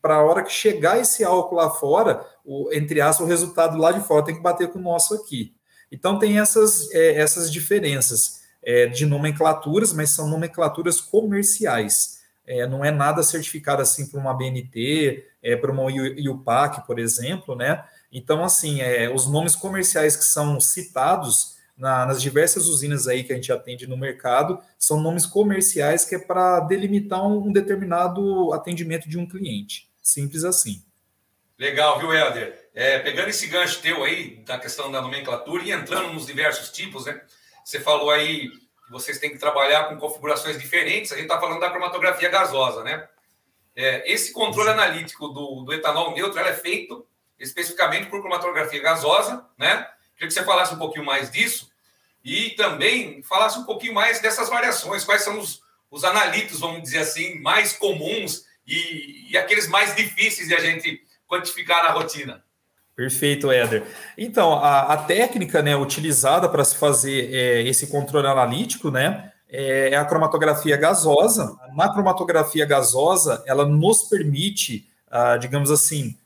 para 0.00 0.16
a 0.16 0.22
hora 0.22 0.42
que 0.42 0.52
chegar 0.52 0.98
esse 1.00 1.24
álcool 1.24 1.56
lá 1.56 1.70
fora, 1.70 2.24
o, 2.44 2.72
entre 2.72 3.00
aspas, 3.00 3.26
o 3.26 3.28
resultado 3.28 3.78
lá 3.78 3.92
de 3.92 4.00
fora 4.00 4.24
tem 4.24 4.34
que 4.34 4.42
bater 4.42 4.68
com 4.68 4.78
o 4.78 4.82
nosso 4.82 5.14
aqui. 5.14 5.54
Então 5.90 6.18
tem 6.18 6.38
essas, 6.38 6.90
é, 6.92 7.14
essas 7.14 7.50
diferenças 7.50 8.40
é, 8.62 8.86
de 8.86 9.06
nomenclaturas, 9.06 9.92
mas 9.92 10.10
são 10.10 10.28
nomenclaturas 10.28 11.00
comerciais. 11.00 12.20
É, 12.46 12.66
não 12.66 12.84
é 12.84 12.90
nada 12.90 13.22
certificado 13.22 13.80
assim 13.80 14.06
para 14.06 14.20
uma 14.20 14.34
BNT, 14.34 15.24
é, 15.42 15.56
para 15.56 15.70
uma 15.70 15.90
IUPAC, 15.90 16.86
por 16.86 16.98
exemplo, 16.98 17.54
né? 17.54 17.84
Então, 18.12 18.42
assim, 18.42 18.80
é, 18.80 19.08
os 19.08 19.26
nomes 19.26 19.54
comerciais 19.54 20.16
que 20.16 20.24
são 20.24 20.60
citados 20.60 21.59
na, 21.80 22.04
nas 22.04 22.20
diversas 22.20 22.66
usinas 22.66 23.08
aí 23.08 23.24
que 23.24 23.32
a 23.32 23.36
gente 23.36 23.50
atende 23.50 23.86
no 23.86 23.96
mercado, 23.96 24.62
são 24.78 25.00
nomes 25.00 25.24
comerciais 25.24 26.04
que 26.04 26.14
é 26.14 26.18
para 26.18 26.60
delimitar 26.60 27.26
um, 27.26 27.48
um, 27.48 27.52
determinado 27.52 28.52
atendimento 28.52 29.08
de 29.08 29.18
um 29.18 29.26
cliente. 29.26 29.90
Simples 30.02 30.44
assim. 30.44 30.84
Legal, 31.58 31.98
viu, 31.98 32.12
Helder? 32.12 32.70
É, 32.74 32.98
pegando 32.98 33.28
esse 33.28 33.46
gancho 33.46 33.80
teu 33.80 34.04
aí, 34.04 34.36
da 34.44 34.58
questão 34.58 34.90
da 34.92 35.00
nomenclatura 35.00 35.62
e 35.64 35.72
entrando 35.72 36.12
nos 36.12 36.26
diversos 36.26 36.70
tipos, 36.70 37.06
né? 37.06 37.20
Você 37.64 37.80
falou 37.80 38.10
aí 38.10 38.48
que 38.48 38.90
vocês 38.90 39.18
têm 39.18 39.30
que 39.30 39.38
trabalhar 39.38 39.88
com 39.88 39.96
configurações 39.96 40.58
diferentes, 40.58 41.12
a 41.12 41.16
gente 41.16 41.24
está 41.24 41.40
falando 41.40 41.60
da 41.60 41.70
cromatografia 41.70 42.28
gasosa, 42.28 42.84
né? 42.84 43.08
É, 43.74 44.10
esse 44.10 44.32
controle 44.32 44.70
analítico 44.70 45.28
do, 45.28 45.64
do 45.64 45.72
etanol 45.72 46.14
neutro 46.14 46.38
é 46.40 46.52
feito 46.52 47.06
especificamente 47.38 48.10
por 48.10 48.20
cromatografia 48.20 48.82
gasosa, 48.82 49.46
né? 49.56 49.86
Queria 50.14 50.28
que 50.28 50.34
você 50.34 50.44
falasse 50.44 50.74
um 50.74 50.78
pouquinho 50.78 51.04
mais 51.04 51.30
disso, 51.30 51.69
e 52.24 52.50
também 52.50 53.22
falasse 53.22 53.58
um 53.58 53.64
pouquinho 53.64 53.94
mais 53.94 54.20
dessas 54.20 54.48
variações, 54.48 55.04
quais 55.04 55.22
são 55.22 55.38
os, 55.38 55.60
os 55.90 56.04
analitos, 56.04 56.60
vamos 56.60 56.82
dizer 56.82 56.98
assim, 56.98 57.40
mais 57.40 57.72
comuns 57.72 58.44
e, 58.66 59.30
e 59.30 59.36
aqueles 59.36 59.66
mais 59.68 59.94
difíceis 59.96 60.48
de 60.48 60.54
a 60.54 60.60
gente 60.60 61.00
quantificar 61.26 61.82
na 61.82 61.90
rotina. 61.90 62.42
Perfeito, 62.94 63.50
Éder. 63.50 63.84
Então, 64.18 64.52
a, 64.52 64.92
a 64.92 64.96
técnica 64.98 65.62
né, 65.62 65.74
utilizada 65.74 66.48
para 66.48 66.64
se 66.64 66.76
fazer 66.76 67.32
é, 67.32 67.62
esse 67.62 67.86
controle 67.86 68.26
analítico 68.26 68.90
né, 68.90 69.32
é, 69.48 69.90
é 69.90 69.96
a 69.96 70.04
cromatografia 70.04 70.76
gasosa. 70.76 71.56
Na 71.74 71.88
cromatografia 71.88 72.66
gasosa, 72.66 73.42
ela 73.46 73.64
nos 73.64 74.02
permite, 74.02 74.86
ah, 75.10 75.36
digamos 75.38 75.70
assim, 75.70 76.16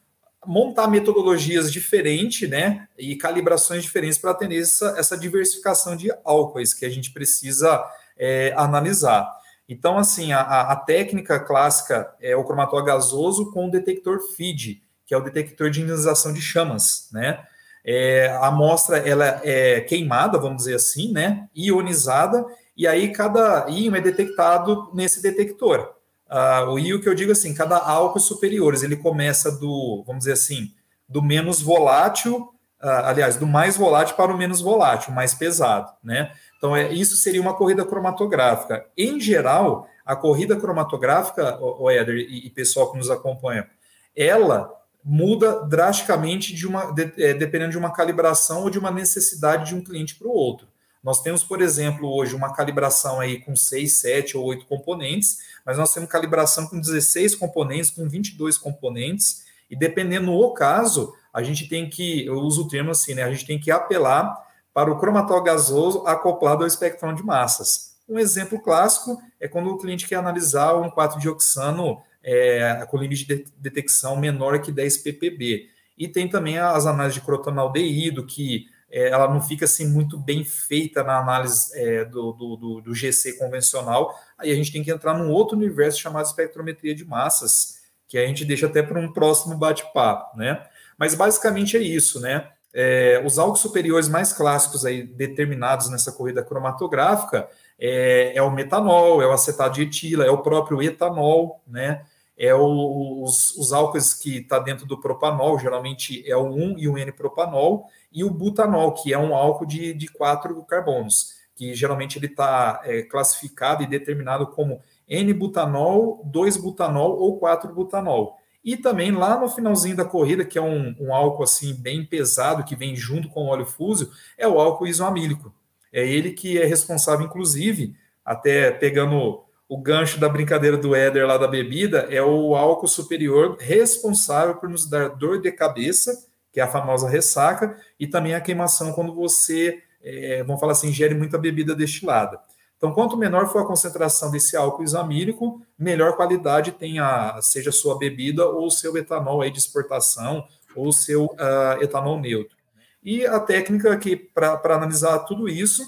montar 0.46 0.88
metodologias 0.88 1.72
diferentes 1.72 2.48
né, 2.48 2.88
e 2.98 3.16
calibrações 3.16 3.82
diferentes 3.82 4.18
para 4.18 4.30
atender 4.30 4.60
essa, 4.60 4.94
essa 4.98 5.16
diversificação 5.16 5.96
de 5.96 6.10
álcoois 6.24 6.74
que 6.74 6.84
a 6.84 6.90
gente 6.90 7.12
precisa 7.12 7.84
é, 8.16 8.52
analisar. 8.56 9.30
Então, 9.68 9.96
assim, 9.98 10.32
a, 10.32 10.40
a, 10.40 10.76
técnica 10.76 11.40
clássica 11.40 12.14
é 12.20 12.36
o 12.36 12.44
cromatógrafo 12.44 12.86
gasoso 12.86 13.50
com 13.50 13.66
o 13.66 13.70
detector 13.70 14.20
FID, 14.36 14.82
que 15.06 15.14
é 15.14 15.16
o 15.16 15.22
detector 15.22 15.70
de 15.70 15.80
ionização 15.80 16.32
de 16.32 16.40
chamas, 16.40 17.08
né? 17.12 17.42
É, 17.86 18.28
a 18.28 18.46
amostra 18.46 18.96
ela 18.98 19.40
é 19.44 19.80
queimada, 19.82 20.38
vamos 20.38 20.58
dizer 20.58 20.76
assim, 20.76 21.12
né? 21.12 21.48
Ionizada, 21.54 22.44
e 22.76 22.86
aí 22.86 23.12
cada 23.12 23.66
íon 23.68 23.94
é 23.94 24.00
detectado 24.00 24.90
nesse 24.94 25.22
detector. 25.22 25.94
Uh, 26.34 26.68
o 26.72 26.78
íon 26.80 26.98
que 26.98 27.08
eu 27.08 27.14
digo 27.14 27.30
assim, 27.30 27.54
cada 27.54 27.78
álcool 27.78 28.18
superiores, 28.18 28.82
ele 28.82 28.96
começa 28.96 29.52
do, 29.52 30.02
vamos 30.04 30.24
dizer 30.24 30.32
assim, 30.32 30.74
do 31.08 31.22
menos 31.22 31.62
volátil, 31.62 32.52
uh, 32.82 33.04
aliás, 33.04 33.36
do 33.36 33.46
mais 33.46 33.76
volátil 33.76 34.16
para 34.16 34.34
o 34.34 34.36
menos 34.36 34.60
volátil, 34.60 35.14
mais 35.14 35.32
pesado, 35.32 35.92
né? 36.02 36.32
Então, 36.58 36.74
é, 36.74 36.92
isso 36.92 37.16
seria 37.16 37.40
uma 37.40 37.54
corrida 37.54 37.84
cromatográfica. 37.84 38.84
Em 38.98 39.20
geral, 39.20 39.86
a 40.04 40.16
corrida 40.16 40.56
cromatográfica, 40.56 41.56
o, 41.60 41.84
o 41.84 41.90
Éder 41.90 42.16
e, 42.16 42.48
e 42.48 42.50
pessoal 42.50 42.90
que 42.90 42.98
nos 42.98 43.12
acompanha, 43.12 43.68
ela 44.16 44.72
muda 45.04 45.64
drasticamente 45.66 46.52
de 46.52 46.66
uma, 46.66 46.90
de, 46.90 47.12
é, 47.16 47.32
dependendo 47.32 47.70
de 47.70 47.78
uma 47.78 47.92
calibração 47.92 48.62
ou 48.62 48.70
de 48.70 48.78
uma 48.80 48.90
necessidade 48.90 49.66
de 49.66 49.76
um 49.76 49.84
cliente 49.84 50.16
para 50.16 50.26
o 50.26 50.32
outro. 50.32 50.66
Nós 51.04 51.20
temos, 51.20 51.44
por 51.44 51.60
exemplo, 51.60 52.10
hoje 52.10 52.34
uma 52.34 52.54
calibração 52.54 53.20
aí 53.20 53.38
com 53.38 53.54
6, 53.54 53.98
7 53.98 54.38
ou 54.38 54.46
8 54.46 54.64
componentes, 54.64 55.36
mas 55.64 55.76
nós 55.76 55.92
temos 55.92 56.08
calibração 56.08 56.66
com 56.66 56.80
16 56.80 57.34
componentes, 57.34 57.90
com 57.90 58.08
22 58.08 58.56
componentes, 58.56 59.44
e 59.70 59.76
dependendo 59.76 60.32
do 60.32 60.54
caso, 60.54 61.14
a 61.30 61.42
gente 61.42 61.68
tem 61.68 61.90
que, 61.90 62.24
eu 62.24 62.36
uso 62.36 62.62
o 62.62 62.68
termo 62.68 62.90
assim, 62.90 63.14
né? 63.14 63.22
A 63.22 63.30
gente 63.30 63.46
tem 63.46 63.60
que 63.60 63.70
apelar 63.70 64.34
para 64.72 64.90
o 64.90 64.98
cromatol 64.98 65.42
gasoso 65.42 66.06
acoplado 66.06 66.62
ao 66.62 66.66
espectrão 66.66 67.14
de 67.14 67.22
massas. 67.22 67.96
Um 68.08 68.18
exemplo 68.18 68.58
clássico 68.58 69.20
é 69.38 69.46
quando 69.46 69.68
o 69.70 69.78
cliente 69.78 70.08
quer 70.08 70.16
analisar 70.16 70.74
um 70.76 70.90
4-dioxano 70.90 72.00
é, 72.22 72.86
com 72.90 72.96
limite 72.96 73.26
de 73.26 73.44
detecção 73.58 74.16
menor 74.16 74.58
que 74.60 74.72
10 74.72 74.98
ppb. 74.98 75.68
E 75.98 76.08
tem 76.08 76.28
também 76.28 76.58
as 76.58 76.86
análises 76.86 77.20
de 77.20 77.26
crotonaldeído, 77.26 78.24
que 78.24 78.66
ela 78.94 79.26
não 79.26 79.40
fica 79.40 79.64
assim 79.64 79.88
muito 79.88 80.16
bem 80.16 80.44
feita 80.44 81.02
na 81.02 81.18
análise 81.18 81.70
é, 81.74 82.04
do, 82.04 82.32
do, 82.32 82.80
do, 82.80 82.94
GC 82.94 83.32
convencional. 83.38 84.14
Aí 84.38 84.52
a 84.52 84.54
gente 84.54 84.70
tem 84.70 84.84
que 84.84 84.90
entrar 84.90 85.14
num 85.14 85.30
outro 85.30 85.56
universo 85.56 85.98
chamado 85.98 86.26
espectrometria 86.26 86.94
de 86.94 87.04
massas, 87.04 87.80
que 88.06 88.16
a 88.16 88.26
gente 88.26 88.44
deixa 88.44 88.66
até 88.66 88.82
para 88.82 89.00
um 89.00 89.12
próximo 89.12 89.56
bate-papo, 89.56 90.36
né? 90.38 90.64
Mas 90.96 91.14
basicamente 91.14 91.76
é 91.76 91.80
isso, 91.80 92.20
né? 92.20 92.48
É, 92.72 93.20
os 93.24 93.38
álcool 93.38 93.56
superiores 93.56 94.08
mais 94.08 94.32
clássicos 94.32 94.84
aí 94.84 95.02
determinados 95.02 95.88
nessa 95.90 96.12
corrida 96.12 96.42
cromatográfica 96.42 97.48
é, 97.78 98.32
é 98.36 98.42
o 98.42 98.50
metanol, 98.50 99.22
é 99.22 99.26
o 99.26 99.32
acetato 99.32 99.74
de 99.74 99.82
etila, 99.82 100.24
é 100.24 100.30
o 100.30 100.38
próprio 100.38 100.80
etanol, 100.80 101.62
né? 101.66 102.04
É 102.36 102.54
o, 102.54 103.22
os, 103.22 103.56
os 103.56 103.72
álcools 103.72 104.12
que 104.14 104.38
está 104.38 104.58
dentro 104.58 104.86
do 104.86 105.00
propanol, 105.00 105.58
geralmente 105.58 106.28
é 106.28 106.36
o 106.36 106.46
1 106.46 106.78
e 106.78 106.88
o 106.88 106.98
N-propanol, 106.98 107.86
e 108.12 108.24
o 108.24 108.30
butanol, 108.30 108.92
que 108.92 109.12
é 109.12 109.18
um 109.18 109.34
álcool 109.34 109.66
de, 109.66 109.94
de 109.94 110.08
quatro 110.08 110.62
carbonos, 110.64 111.34
que 111.54 111.74
geralmente 111.74 112.18
ele 112.18 112.26
está 112.26 112.80
é, 112.84 113.02
classificado 113.02 113.82
e 113.82 113.86
determinado 113.86 114.46
como 114.48 114.80
N-butanol, 115.08 116.24
2-butanol 116.32 117.18
ou 117.18 117.40
4-butanol. 117.40 118.36
E 118.64 118.76
também 118.76 119.12
lá 119.12 119.38
no 119.38 119.48
finalzinho 119.48 119.96
da 119.96 120.04
corrida, 120.04 120.44
que 120.44 120.58
é 120.58 120.62
um, 120.62 120.96
um, 120.98 121.14
álcool 121.14 121.42
assim 121.42 121.74
bem 121.74 122.04
pesado, 122.04 122.64
que 122.64 122.74
vem 122.74 122.96
junto 122.96 123.28
com 123.28 123.44
o 123.44 123.48
óleo 123.48 123.66
fúsio, 123.66 124.10
é 124.38 124.48
o 124.48 124.58
álcool 124.58 124.86
isoamílico. 124.86 125.54
É 125.92 126.06
ele 126.08 126.32
que 126.32 126.58
é 126.58 126.64
responsável, 126.64 127.26
inclusive, 127.26 127.94
até 128.24 128.70
pegando 128.70 129.44
o 129.74 129.76
gancho 129.76 130.20
da 130.20 130.28
brincadeira 130.28 130.76
do 130.76 130.94
Éder 130.94 131.26
lá 131.26 131.36
da 131.36 131.48
bebida, 131.48 132.06
é 132.08 132.22
o 132.22 132.54
álcool 132.54 132.86
superior 132.86 133.56
responsável 133.58 134.54
por 134.54 134.68
nos 134.68 134.88
dar 134.88 135.08
dor 135.08 135.40
de 135.40 135.50
cabeça, 135.50 136.28
que 136.52 136.60
é 136.60 136.62
a 136.62 136.68
famosa 136.68 137.08
ressaca, 137.08 137.76
e 137.98 138.06
também 138.06 138.36
a 138.36 138.40
queimação 138.40 138.92
quando 138.92 139.12
você, 139.12 139.82
é, 140.00 140.44
vamos 140.44 140.60
falar 140.60 140.74
assim, 140.74 140.90
ingere 140.90 141.12
muita 141.16 141.36
bebida 141.36 141.74
destilada. 141.74 142.38
Então, 142.76 142.92
quanto 142.92 143.16
menor 143.16 143.50
for 143.50 143.62
a 143.62 143.66
concentração 143.66 144.30
desse 144.30 144.56
álcool 144.56 144.84
isamílico, 144.84 145.60
melhor 145.76 146.14
qualidade 146.14 146.70
tem 146.70 147.00
a, 147.00 147.40
seja 147.42 147.70
a 147.70 147.72
sua 147.72 147.98
bebida 147.98 148.46
ou 148.46 148.70
seu 148.70 148.96
etanol 148.96 149.42
aí 149.42 149.50
de 149.50 149.58
exportação, 149.58 150.44
ou 150.76 150.92
seu 150.92 151.24
uh, 151.24 151.82
etanol 151.82 152.20
neutro. 152.20 152.56
E 153.02 153.26
a 153.26 153.40
técnica 153.40 153.96
que, 153.96 154.14
para 154.14 154.60
analisar 154.76 155.18
tudo 155.24 155.48
isso, 155.48 155.82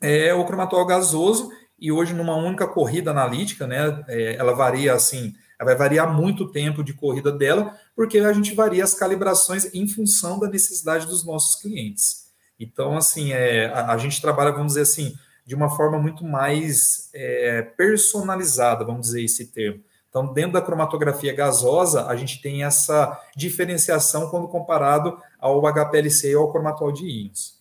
é 0.00 0.32
o 0.32 0.46
cromatol 0.46 0.86
gasoso, 0.86 1.50
e 1.80 1.90
hoje 1.90 2.12
numa 2.12 2.36
única 2.36 2.66
corrida 2.66 3.10
analítica, 3.10 3.66
né, 3.66 4.04
é, 4.08 4.36
ela 4.36 4.52
varia 4.52 4.92
assim, 4.92 5.34
ela 5.58 5.70
vai 5.70 5.76
variar 5.76 6.12
muito 6.14 6.44
o 6.44 6.52
tempo 6.52 6.84
de 6.84 6.92
corrida 6.92 7.32
dela, 7.32 7.74
porque 7.96 8.18
a 8.18 8.32
gente 8.32 8.54
varia 8.54 8.84
as 8.84 8.94
calibrações 8.94 9.74
em 9.74 9.88
função 9.88 10.38
da 10.38 10.48
necessidade 10.48 11.06
dos 11.06 11.24
nossos 11.24 11.60
clientes. 11.60 12.30
Então, 12.58 12.96
assim, 12.96 13.32
é, 13.32 13.66
a, 13.66 13.92
a 13.92 13.98
gente 13.98 14.20
trabalha, 14.20 14.52
vamos 14.52 14.68
dizer 14.68 14.82
assim, 14.82 15.14
de 15.46 15.54
uma 15.54 15.70
forma 15.70 15.98
muito 15.98 16.24
mais 16.24 17.10
é, 17.14 17.62
personalizada, 17.62 18.84
vamos 18.84 19.06
dizer 19.06 19.24
esse 19.24 19.46
termo. 19.46 19.82
Então, 20.08 20.32
dentro 20.32 20.52
da 20.52 20.60
cromatografia 20.60 21.32
gasosa, 21.32 22.06
a 22.06 22.16
gente 22.16 22.42
tem 22.42 22.64
essa 22.64 23.18
diferenciação 23.36 24.28
quando 24.28 24.48
comparado 24.48 25.16
ao 25.38 25.62
HPLC 25.62 26.34
ou 26.34 26.44
ao 26.44 26.52
cromatol 26.52 26.90
de 26.92 27.06
íons. 27.06 27.59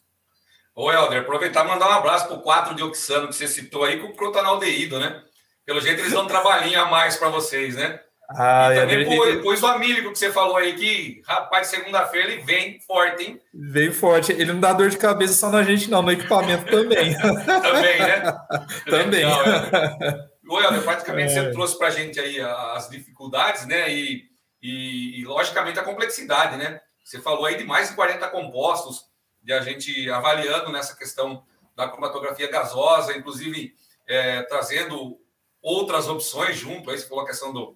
Ô, 0.80 0.90
Helder, 0.90 1.20
aproveitar 1.20 1.66
e 1.66 1.68
mandar 1.68 1.90
um 1.90 1.94
abraço 1.94 2.26
para 2.28 2.38
o 2.38 2.42
4 2.42 2.74
de 2.74 2.82
oxano 2.82 3.28
que 3.28 3.36
você 3.36 3.50
citou 3.50 3.84
aí 3.84 4.00
com 4.00 4.08
o 4.08 4.16
crotanaldeído, 4.16 4.98
né? 4.98 5.22
Pelo 5.66 5.82
jeito 5.82 6.00
eles 6.00 6.14
dão 6.14 6.24
um 6.24 6.28
trabalhinho 6.28 6.80
a 6.80 6.86
mais 6.86 7.18
para 7.18 7.28
vocês, 7.28 7.76
né? 7.76 8.00
Ah, 8.30 8.70
e 8.72 8.80
também 8.80 9.02
é, 9.02 9.36
depois 9.36 9.62
o 9.62 9.68
amílico 9.68 10.10
que 10.14 10.18
você 10.18 10.32
falou 10.32 10.56
aí, 10.56 10.74
que, 10.76 11.22
rapaz, 11.28 11.68
segunda-feira 11.68 12.32
ele 12.32 12.44
vem 12.44 12.80
forte, 12.80 13.26
hein? 13.26 13.42
Vem 13.54 13.92
forte. 13.92 14.32
Ele 14.32 14.54
não 14.54 14.62
dá 14.62 14.72
dor 14.72 14.90
de 14.90 14.98
cabeça 14.98 15.34
só 15.34 15.50
na 15.50 15.64
gente, 15.64 15.90
não, 15.90 16.02
no 16.02 16.14
equipamento 16.14 16.72
também. 16.72 17.14
também, 17.20 18.00
né? 18.00 18.40
também. 18.90 19.26
Legal, 19.26 19.44
é. 19.44 20.30
Ô, 20.48 20.62
Helder, 20.62 20.82
praticamente 20.84 21.34
é. 21.34 21.44
você 21.44 21.52
trouxe 21.52 21.78
para 21.78 21.88
a 21.88 21.92
gente 21.92 22.18
aí 22.22 22.40
as 22.40 22.90
dificuldades, 22.90 23.66
né? 23.66 23.92
E, 23.92 24.24
e, 24.62 25.20
e, 25.20 25.26
logicamente, 25.26 25.78
a 25.78 25.84
complexidade, 25.84 26.56
né? 26.56 26.80
Você 27.04 27.20
falou 27.20 27.46
aí 27.46 27.58
de 27.58 27.66
mais 27.66 27.90
de 27.90 27.96
40 27.96 28.26
compostos, 28.30 29.09
de 29.50 29.54
a 29.54 29.62
gente 29.62 30.08
avaliando 30.12 30.72
nessa 30.72 30.96
questão 30.96 31.44
da 31.76 31.88
cromatografia 31.88 32.48
gasosa, 32.52 33.18
inclusive 33.18 33.76
é, 34.06 34.44
trazendo 34.44 35.20
outras 35.60 36.08
opções 36.08 36.56
junto, 36.56 36.92
aí 36.92 37.00
você 37.00 37.08
falou 37.08 37.24
a 37.24 37.28
questão 37.28 37.52
do, 37.52 37.76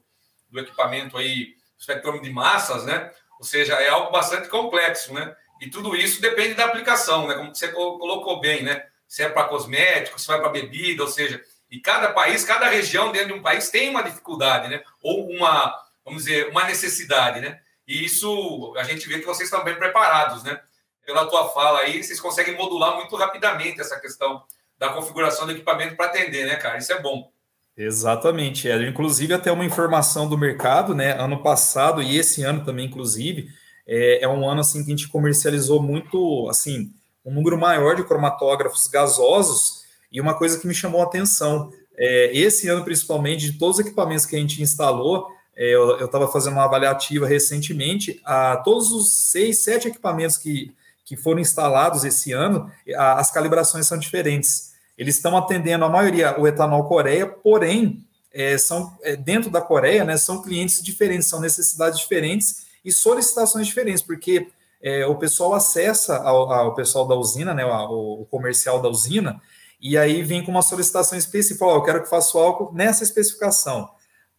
do 0.51 0.59
equipamento 0.59 1.17
aí, 1.17 1.55
espectrômetro 1.75 2.27
de 2.27 2.31
massas, 2.31 2.85
né? 2.85 3.11
Ou 3.39 3.43
seja, 3.43 3.73
é 3.73 3.89
algo 3.89 4.11
bastante 4.11 4.49
complexo, 4.49 5.15
né? 5.15 5.35
E 5.59 5.67
tudo 5.67 5.95
isso 5.95 6.21
depende 6.21 6.53
da 6.53 6.65
aplicação, 6.65 7.27
né? 7.27 7.33
Como 7.33 7.55
você 7.55 7.69
colocou 7.69 8.39
bem, 8.39 8.61
né? 8.61 8.85
Se 9.07 9.23
é 9.23 9.29
para 9.29 9.47
cosméticos, 9.47 10.21
se 10.21 10.27
vai 10.27 10.39
para 10.39 10.49
bebida, 10.49 11.01
ou 11.01 11.09
seja, 11.09 11.43
e 11.71 11.79
cada 11.79 12.13
país, 12.13 12.45
cada 12.45 12.67
região 12.67 13.11
dentro 13.11 13.29
de 13.29 13.33
um 13.33 13.41
país 13.41 13.71
tem 13.71 13.89
uma 13.89 14.03
dificuldade, 14.03 14.67
né? 14.69 14.83
Ou 15.01 15.27
uma, 15.27 15.75
vamos 16.05 16.25
dizer, 16.25 16.49
uma 16.49 16.65
necessidade, 16.65 17.41
né? 17.41 17.59
E 17.87 18.05
isso 18.05 18.75
a 18.77 18.83
gente 18.83 19.07
vê 19.07 19.17
que 19.17 19.25
vocês 19.25 19.47
estão 19.47 19.63
bem 19.63 19.75
preparados, 19.75 20.43
né? 20.43 20.61
Pela 21.05 21.25
tua 21.25 21.49
fala 21.49 21.79
aí, 21.79 22.03
vocês 22.03 22.19
conseguem 22.19 22.55
modular 22.55 22.95
muito 22.95 23.15
rapidamente 23.15 23.81
essa 23.81 23.99
questão 23.99 24.43
da 24.77 24.89
configuração 24.89 25.45
do 25.45 25.51
equipamento 25.51 25.95
para 25.95 26.07
atender, 26.07 26.45
né, 26.45 26.55
cara? 26.55 26.77
Isso 26.77 26.91
é 26.91 27.01
bom. 27.01 27.31
Exatamente, 27.75 28.69
é. 28.69 28.87
Inclusive, 28.87 29.33
até 29.33 29.51
uma 29.51 29.65
informação 29.65 30.29
do 30.29 30.37
mercado, 30.37 30.93
né? 30.93 31.19
Ano 31.19 31.41
passado 31.41 32.01
e 32.01 32.17
esse 32.17 32.43
ano 32.43 32.63
também, 32.63 32.85
inclusive, 32.85 33.49
é, 33.87 34.23
é, 34.23 34.27
um 34.27 34.47
ano 34.47 34.61
assim 34.61 34.83
que 34.83 34.91
a 34.91 34.95
gente 34.95 35.09
comercializou 35.09 35.81
muito, 35.81 36.47
assim, 36.49 36.91
um 37.25 37.33
número 37.33 37.57
maior 37.57 37.95
de 37.95 38.03
cromatógrafos 38.03 38.87
gasosos. 38.87 39.83
E 40.11 40.21
uma 40.21 40.35
coisa 40.35 40.59
que 40.59 40.67
me 40.67 40.73
chamou 40.73 41.01
a 41.01 41.05
atenção, 41.05 41.71
é, 41.97 42.31
esse 42.37 42.67
ano 42.69 42.83
principalmente, 42.83 43.51
de 43.51 43.57
todos 43.57 43.79
os 43.79 43.85
equipamentos 43.85 44.25
que 44.25 44.35
a 44.35 44.39
gente 44.39 44.61
instalou, 44.61 45.27
é, 45.55 45.73
eu 45.73 46.05
estava 46.05 46.27
fazendo 46.27 46.53
uma 46.53 46.65
avaliativa 46.65 47.27
recentemente, 47.27 48.19
a 48.23 48.57
todos 48.57 48.91
os 48.91 49.31
seis, 49.31 49.63
sete 49.63 49.87
equipamentos 49.87 50.37
que 50.37 50.73
que 51.05 51.17
foram 51.17 51.39
instalados 51.39 52.03
esse 52.03 52.31
ano, 52.31 52.71
as 52.97 53.31
calibrações 53.31 53.85
são 53.85 53.97
diferentes. 53.97 54.73
Eles 54.97 55.15
estão 55.15 55.35
atendendo 55.35 55.85
a 55.85 55.89
maioria 55.89 56.39
o 56.39 56.47
etanol 56.47 56.87
Coreia, 56.87 57.27
porém, 57.27 58.05
é, 58.31 58.57
são 58.57 58.95
é, 59.03 59.15
dentro 59.15 59.49
da 59.49 59.61
Coreia, 59.61 60.03
né, 60.03 60.17
são 60.17 60.41
clientes 60.41 60.81
diferentes, 60.81 61.27
são 61.27 61.39
necessidades 61.39 61.99
diferentes 61.99 62.65
e 62.83 62.91
solicitações 62.91 63.67
diferentes, 63.67 64.01
porque 64.01 64.47
é, 64.81 65.05
o 65.05 65.15
pessoal 65.15 65.53
acessa 65.53 66.17
ao, 66.17 66.51
ao, 66.51 66.75
pessoal 66.75 67.07
da 67.07 67.15
usina, 67.15 67.53
né, 67.53 67.63
o, 67.65 68.21
o, 68.21 68.25
comercial 68.25 68.81
da 68.81 68.89
usina, 68.89 69.41
e 69.79 69.97
aí 69.97 70.21
vem 70.21 70.43
com 70.43 70.51
uma 70.51 70.61
solicitação 70.61 71.17
específica, 71.17 71.65
oh, 71.65 71.75
eu 71.75 71.83
quero 71.83 72.03
que 72.03 72.09
faça 72.09 72.37
o 72.37 72.41
álcool 72.41 72.73
nessa 72.73 73.03
especificação. 73.03 73.89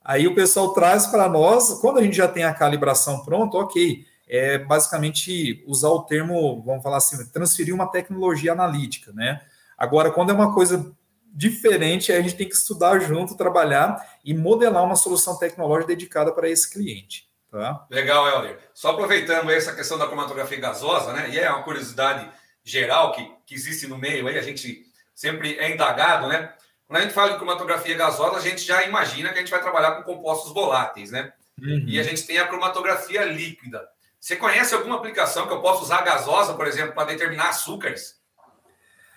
Aí 0.04 0.26
o 0.26 0.35
pessoal 0.35 0.75
traz 0.75 1.06
para 1.06 1.28
nós, 1.28 1.78
quando 1.80 1.99
a 1.99 2.02
gente 2.02 2.16
já 2.16 2.28
tem 2.28 2.44
a 2.44 2.52
calibração 2.52 3.25
pronta, 3.25 3.56
ok, 3.56 4.04
é 4.28 4.58
basicamente 4.58 5.62
usar 5.66 5.88
o 5.88 6.02
termo, 6.02 6.62
vamos 6.62 6.82
falar 6.82 6.96
assim, 6.96 7.24
transferir 7.30 7.74
uma 7.74 7.90
tecnologia 7.90 8.52
analítica, 8.52 9.12
né? 9.12 9.40
Agora, 9.76 10.10
quando 10.10 10.30
é 10.30 10.32
uma 10.32 10.54
coisa 10.54 10.94
diferente, 11.34 12.12
a 12.12 12.20
gente 12.22 12.36
tem 12.36 12.48
que 12.48 12.54
estudar 12.54 13.00
junto, 13.00 13.36
trabalhar 13.36 14.00
e 14.24 14.32
modelar 14.32 14.84
uma 14.84 14.94
solução 14.94 15.36
tecnológica 15.36 15.88
dedicada 15.88 16.32
para 16.32 16.48
esse 16.48 16.70
cliente. 16.70 17.28
Tá? 17.50 17.86
Legal, 17.90 18.26
Helder. 18.28 18.58
Só 18.72 18.90
aproveitando 18.90 19.50
essa 19.50 19.74
questão 19.74 19.98
da 19.98 20.06
cromatografia 20.06 20.58
gasosa, 20.58 21.12
né? 21.12 21.30
E 21.30 21.38
é 21.38 21.50
uma 21.50 21.62
curiosidade 21.62 22.28
geral 22.64 23.12
que, 23.12 23.30
que 23.46 23.54
existe 23.54 23.86
no 23.86 23.98
meio 23.98 24.26
aí, 24.26 24.38
a 24.38 24.42
gente 24.42 24.84
sempre 25.14 25.56
é 25.58 25.72
indagado, 25.72 26.28
né? 26.28 26.52
Quando 26.86 26.98
a 26.98 27.02
gente 27.02 27.14
fala 27.14 27.32
de 27.32 27.36
cromatografia 27.36 27.96
gasosa, 27.96 28.36
a 28.36 28.40
gente 28.40 28.62
já 28.62 28.82
imagina 28.84 29.30
que 29.30 29.36
a 29.36 29.40
gente 29.40 29.50
vai 29.50 29.62
trabalhar 29.62 29.92
com 29.92 30.02
compostos 30.02 30.52
voláteis, 30.52 31.10
né? 31.10 31.32
Uhum. 31.60 31.84
E 31.86 31.98
a 31.98 32.02
gente 32.02 32.26
tem 32.26 32.38
a 32.38 32.46
cromatografia 32.46 33.24
líquida. 33.24 33.88
Você 34.24 34.36
conhece 34.36 34.74
alguma 34.74 34.96
aplicação 34.96 35.46
que 35.46 35.52
eu 35.52 35.60
possa 35.60 35.82
usar 35.82 36.00
gasosa, 36.00 36.54
por 36.54 36.66
exemplo, 36.66 36.94
para 36.94 37.08
determinar 37.08 37.50
açúcares? 37.50 38.14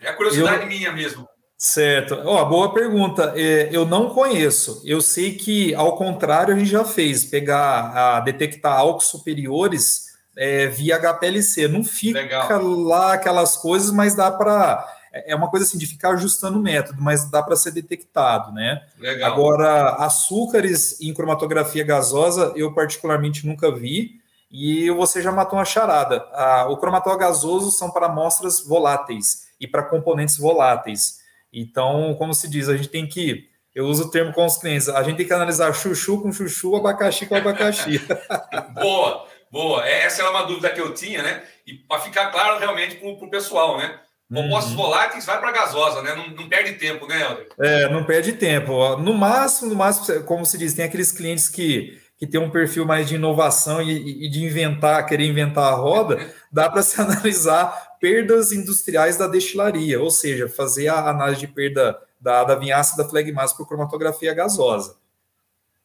É 0.01 0.09
a 0.09 0.13
curiosidade 0.13 0.63
eu... 0.63 0.67
minha 0.67 0.91
mesmo. 0.91 1.25
Certo. 1.57 2.21
Ó, 2.25 2.41
oh, 2.41 2.45
boa 2.45 2.73
pergunta. 2.73 3.31
É, 3.33 3.69
eu 3.71 3.85
não 3.85 4.09
conheço. 4.09 4.81
Eu 4.83 4.99
sei 4.99 5.35
que, 5.35 5.73
ao 5.75 5.95
contrário, 5.95 6.53
a 6.53 6.59
gente 6.59 6.69
já 6.69 6.83
fez, 6.83 7.23
pegar, 7.23 8.17
a 8.17 8.19
detectar 8.19 8.73
álcools 8.73 9.05
superiores 9.05 10.07
é, 10.35 10.67
via 10.67 10.97
HPLC. 10.97 11.69
Não 11.69 11.85
fica 11.85 12.19
Legal. 12.19 12.61
lá 12.61 13.13
aquelas 13.13 13.55
coisas, 13.55 13.91
mas 13.91 14.13
dá 14.13 14.29
para 14.29 14.85
é, 15.13 15.31
é 15.31 15.35
uma 15.37 15.49
coisa 15.49 15.65
assim 15.65 15.77
de 15.77 15.87
ficar 15.87 16.15
ajustando 16.15 16.59
o 16.59 16.61
método, 16.61 17.01
mas 17.01 17.31
dá 17.31 17.41
para 17.41 17.55
ser 17.55 17.71
detectado, 17.71 18.51
né? 18.51 18.85
Legal. 18.99 19.31
Agora, 19.31 19.91
açúcares 20.03 20.99
em 20.99 21.13
cromatografia 21.13 21.85
gasosa, 21.85 22.51
eu 22.57 22.73
particularmente 22.73 23.47
nunca 23.47 23.73
vi, 23.73 24.19
e 24.49 24.89
você 24.91 25.21
já 25.21 25.31
matou 25.31 25.59
uma 25.59 25.65
charada. 25.65 26.25
Ah, 26.33 26.67
o 26.69 26.77
cromató 26.77 27.15
gasoso 27.15 27.71
são 27.71 27.91
para 27.91 28.07
amostras 28.07 28.61
voláteis 28.61 29.47
e 29.59 29.67
para 29.67 29.83
componentes 29.83 30.37
voláteis. 30.37 31.19
Então, 31.51 32.15
como 32.17 32.33
se 32.33 32.49
diz, 32.49 32.69
a 32.69 32.77
gente 32.77 32.89
tem 32.89 33.07
que. 33.07 33.49
Eu 33.73 33.85
uso 33.85 34.05
o 34.05 34.11
termo 34.11 34.33
com 34.33 34.45
os 34.45 34.57
clientes, 34.57 34.89
a 34.89 35.03
gente 35.03 35.17
tem 35.17 35.27
que 35.27 35.33
analisar 35.33 35.71
chuchu 35.73 36.21
com 36.21 36.31
chuchu, 36.31 36.75
abacaxi 36.75 37.27
com 37.27 37.35
abacaxi. 37.35 37.99
boa, 38.73 39.27
boa. 39.51 39.87
É, 39.87 40.03
essa 40.03 40.23
era 40.23 40.31
uma 40.31 40.43
dúvida 40.43 40.71
que 40.71 40.81
eu 40.81 40.93
tinha, 40.93 41.21
né? 41.21 41.43
E 41.65 41.73
para 41.73 42.01
ficar 42.01 42.31
claro 42.31 42.59
realmente 42.59 42.95
para 42.95 43.09
o 43.09 43.29
pessoal, 43.29 43.77
né? 43.77 43.99
Compostos 44.33 44.71
uhum. 44.71 44.77
voláteis 44.77 45.25
vai 45.25 45.39
para 45.39 45.53
gasosa, 45.53 46.01
né? 46.01 46.13
Não, 46.13 46.27
não, 46.31 46.49
perde 46.49 46.73
tempo, 46.73 47.07
né, 47.07 47.21
Helder? 47.21 47.47
É, 47.59 47.89
não 47.89 48.03
perde 48.03 48.33
tempo. 48.33 48.97
No 48.97 49.13
máximo, 49.13 49.69
no 49.69 49.75
máximo, 49.75 50.21
como 50.23 50.45
se 50.45 50.57
diz, 50.57 50.73
tem 50.73 50.83
aqueles 50.83 51.13
clientes 51.13 51.47
que, 51.47 51.97
que 52.17 52.27
tem 52.27 52.39
um 52.39 52.49
perfil 52.49 52.85
mais 52.85 53.07
de 53.07 53.15
inovação 53.15 53.81
e, 53.81 54.25
e 54.25 54.29
de 54.29 54.43
inventar, 54.43 55.05
querer 55.05 55.25
inventar 55.25 55.71
a 55.71 55.75
roda, 55.75 56.33
dá 56.51 56.69
para 56.69 56.81
se 56.81 56.99
analisar 57.01 57.97
perdas 57.99 58.51
industriais 58.51 59.17
da 59.17 59.27
destilaria, 59.27 60.01
ou 60.01 60.09
seja, 60.09 60.49
fazer 60.49 60.87
a 60.87 61.09
análise 61.09 61.41
de 61.41 61.47
perda 61.47 61.99
da, 62.19 62.43
da 62.43 62.55
vinhaça 62.55 62.97
da 62.97 63.07
flegmase 63.07 63.55
por 63.55 63.67
cromatografia 63.67 64.33
gasosa. 64.33 64.97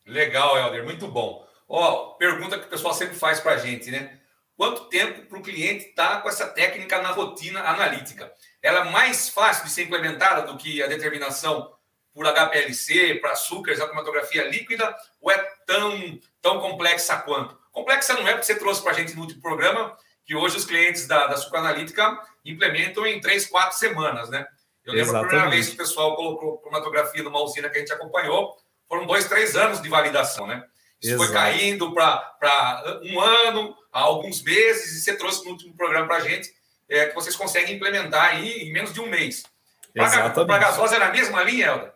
Legal, 0.06 0.56
Helder, 0.56 0.84
muito 0.84 1.06
bom. 1.06 1.46
Ó, 1.68 2.14
pergunta 2.14 2.58
que 2.58 2.66
o 2.66 2.70
pessoal 2.70 2.92
sempre 2.92 3.14
faz 3.14 3.40
para 3.40 3.52
a 3.52 3.56
gente, 3.58 3.90
né? 3.90 4.18
quanto 4.62 4.84
tempo 4.84 5.26
para 5.26 5.38
o 5.38 5.42
cliente 5.42 5.86
estar 5.86 6.16
tá 6.16 6.20
com 6.20 6.28
essa 6.28 6.46
técnica 6.46 7.02
na 7.02 7.10
rotina 7.10 7.60
analítica. 7.62 8.32
Ela 8.62 8.86
é 8.86 8.90
mais 8.92 9.28
fácil 9.28 9.64
de 9.64 9.72
ser 9.72 9.82
implementada 9.82 10.42
do 10.42 10.56
que 10.56 10.80
a 10.80 10.86
determinação 10.86 11.72
por 12.14 12.26
HPLC, 12.26 13.16
para 13.16 13.32
açúcares, 13.32 13.80
a 13.80 13.86
cromatografia 13.86 14.44
líquida, 14.48 14.94
ou 15.20 15.30
é 15.30 15.38
tão, 15.66 16.20
tão 16.40 16.60
complexa 16.60 17.16
quanto? 17.16 17.58
Complexa 17.70 18.14
não 18.14 18.28
é 18.28 18.32
porque 18.32 18.46
você 18.46 18.54
trouxe 18.54 18.82
para 18.82 18.92
a 18.92 18.94
gente 18.94 19.14
no 19.14 19.22
último 19.22 19.40
programa, 19.40 19.96
que 20.24 20.36
hoje 20.36 20.56
os 20.56 20.64
clientes 20.64 21.06
da, 21.06 21.26
da 21.26 21.36
Sucanalítica 21.36 22.18
implementam 22.44 23.06
em 23.06 23.20
três, 23.20 23.46
quatro 23.46 23.76
semanas, 23.78 24.28
né? 24.28 24.46
Eu 24.84 24.94
lembro 24.94 25.10
Exatamente. 25.10 25.24
a 25.24 25.28
primeira 25.28 25.50
vez 25.50 25.68
que 25.68 25.74
o 25.74 25.78
pessoal 25.78 26.16
colocou 26.16 26.58
cromatografia 26.58 27.22
numa 27.22 27.40
usina 27.40 27.68
que 27.68 27.76
a 27.76 27.80
gente 27.80 27.92
acompanhou, 27.92 28.56
foram 28.88 29.06
dois, 29.06 29.26
três 29.26 29.56
anos 29.56 29.80
de 29.80 29.88
validação, 29.88 30.46
né? 30.46 30.64
Isso 31.00 31.14
Exato. 31.14 31.24
foi 31.24 31.32
caindo 31.32 31.92
para 31.92 33.00
um 33.04 33.20
ano, 33.20 33.76
há 33.92 34.00
alguns 34.00 34.42
meses, 34.42 34.92
e 34.92 35.00
você 35.00 35.16
trouxe 35.16 35.44
no 35.44 35.52
último 35.52 35.74
programa 35.76 36.06
para 36.06 36.16
a 36.16 36.20
gente 36.20 36.48
é, 36.88 37.06
que 37.06 37.14
vocês 37.14 37.34
conseguem 37.34 37.76
implementar 37.76 38.30
aí 38.30 38.62
em 38.62 38.72
menos 38.72 38.92
de 38.92 39.00
um 39.00 39.08
mês. 39.08 39.42
Para 39.94 40.56
a 40.56 40.58
gasosa 40.58 40.96
é 40.96 40.98
na 40.98 41.10
mesma 41.10 41.42
linha, 41.42 41.66
Helder? 41.66 41.91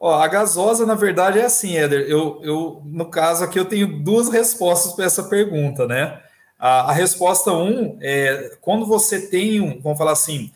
Ó, 0.00 0.14
a 0.14 0.28
gasosa, 0.28 0.86
na 0.86 0.94
verdade, 0.94 1.38
é 1.38 1.44
assim, 1.44 1.76
Éder. 1.76 2.08
Eu, 2.08 2.40
eu, 2.42 2.82
no 2.84 3.10
caso 3.10 3.44
aqui, 3.44 3.58
eu 3.58 3.64
tenho 3.64 4.00
duas 4.02 4.28
respostas 4.28 4.92
para 4.92 5.04
essa 5.04 5.24
pergunta, 5.24 5.86
né? 5.86 6.20
A, 6.58 6.90
a, 6.90 6.92
resposta 6.92 7.52
um 7.52 7.98
é 8.00 8.56
quando 8.60 8.86
você 8.86 9.28
tem 9.28 9.60
um, 9.60 9.80
vamos 9.80 9.98
falar 9.98 10.12
assim, 10.12 10.52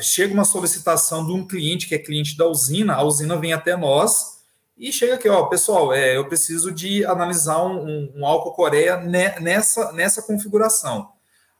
chega 0.00 0.32
uma 0.32 0.44
solicitação 0.44 1.26
de 1.26 1.32
um 1.32 1.46
cliente 1.46 1.86
que 1.86 1.94
é 1.94 1.98
cliente 1.98 2.36
da 2.36 2.46
usina, 2.46 2.94
a 2.94 3.02
usina 3.02 3.36
vem 3.36 3.52
até 3.52 3.76
nós 3.76 4.40
e 4.78 4.90
chega 4.90 5.14
aqui, 5.14 5.28
ó, 5.28 5.44
pessoal, 5.44 5.92
é, 5.92 6.16
eu 6.16 6.26
preciso 6.26 6.72
de 6.72 7.04
analisar 7.04 7.62
um, 7.62 7.84
um, 7.84 8.12
um 8.16 8.26
álcool 8.26 8.52
Coreia 8.52 8.96
nessa, 8.96 9.92
nessa 9.92 10.22
configuração. 10.22 11.10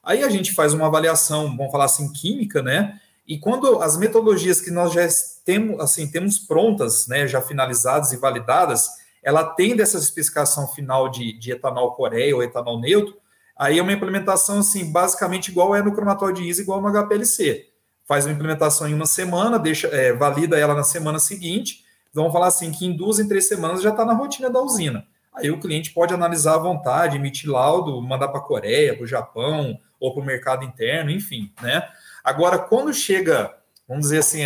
Aí 0.03 0.25
a 0.25 0.31
gente 0.31 0.55
faz 0.55 0.73
uma 0.73 0.87
avaliação, 0.87 1.55
vamos 1.55 1.71
falar 1.71 1.85
assim, 1.85 2.11
química, 2.13 2.63
né? 2.63 2.99
E 3.31 3.39
quando 3.39 3.81
as 3.81 3.97
metodologias 3.97 4.61
que 4.61 4.73
nós 4.73 4.93
já 4.93 5.07
temos, 5.45 5.79
assim, 5.79 6.11
temos 6.11 6.37
prontas, 6.37 7.07
né, 7.07 7.29
já 7.29 7.41
finalizadas 7.41 8.11
e 8.11 8.17
validadas, 8.17 8.89
ela 9.23 9.45
tem 9.45 9.77
dessa 9.77 9.99
especificação 9.99 10.67
final 10.67 11.09
de, 11.09 11.39
de 11.39 11.53
etanol 11.53 11.95
Coreia 11.95 12.35
ou 12.35 12.43
etanol 12.43 12.81
neutro, 12.81 13.17
aí 13.57 13.79
é 13.79 13.83
uma 13.83 13.93
implementação, 13.93 14.59
assim, 14.59 14.91
basicamente 14.91 15.47
igual 15.47 15.77
é 15.77 15.81
no 15.81 15.95
cromatóide 15.95 16.43
ISO, 16.43 16.63
igual 16.63 16.83
no 16.83 16.89
HPLC. 16.89 17.69
Faz 18.05 18.27
uma 18.27 18.35
implementação 18.35 18.89
em 18.89 18.95
uma 18.95 19.07
semana, 19.07 19.61
deixa, 19.61 19.87
é, 19.87 20.13
valida 20.13 20.59
ela 20.59 20.75
na 20.75 20.83
semana 20.83 21.21
seguinte, 21.21 21.85
vamos 22.13 22.33
falar 22.33 22.49
assim, 22.49 22.73
que 22.73 22.85
em 22.85 22.97
duas, 22.97 23.21
em 23.21 23.29
três 23.29 23.47
semanas 23.47 23.81
já 23.81 23.91
está 23.91 24.05
na 24.05 24.13
rotina 24.13 24.51
da 24.51 24.61
usina. 24.61 25.07
Aí 25.33 25.53
o 25.53 25.61
cliente 25.61 25.93
pode 25.93 26.13
analisar 26.13 26.57
à 26.57 26.59
vontade, 26.59 27.17
emitir 27.17 27.49
laudo, 27.49 28.03
mandar 28.03 28.27
para 28.27 28.41
a 28.41 28.45
Coreia, 28.45 28.97
para 28.97 29.05
o 29.05 29.07
Japão, 29.07 29.79
ou 30.01 30.13
para 30.13 30.21
o 30.21 30.27
mercado 30.27 30.65
interno, 30.65 31.13
enfim, 31.13 31.53
né? 31.63 31.89
Agora, 32.31 32.59
quando 32.59 32.95
chega, 32.95 33.53
vamos 33.89 34.05
dizer 34.05 34.19
assim, 34.19 34.43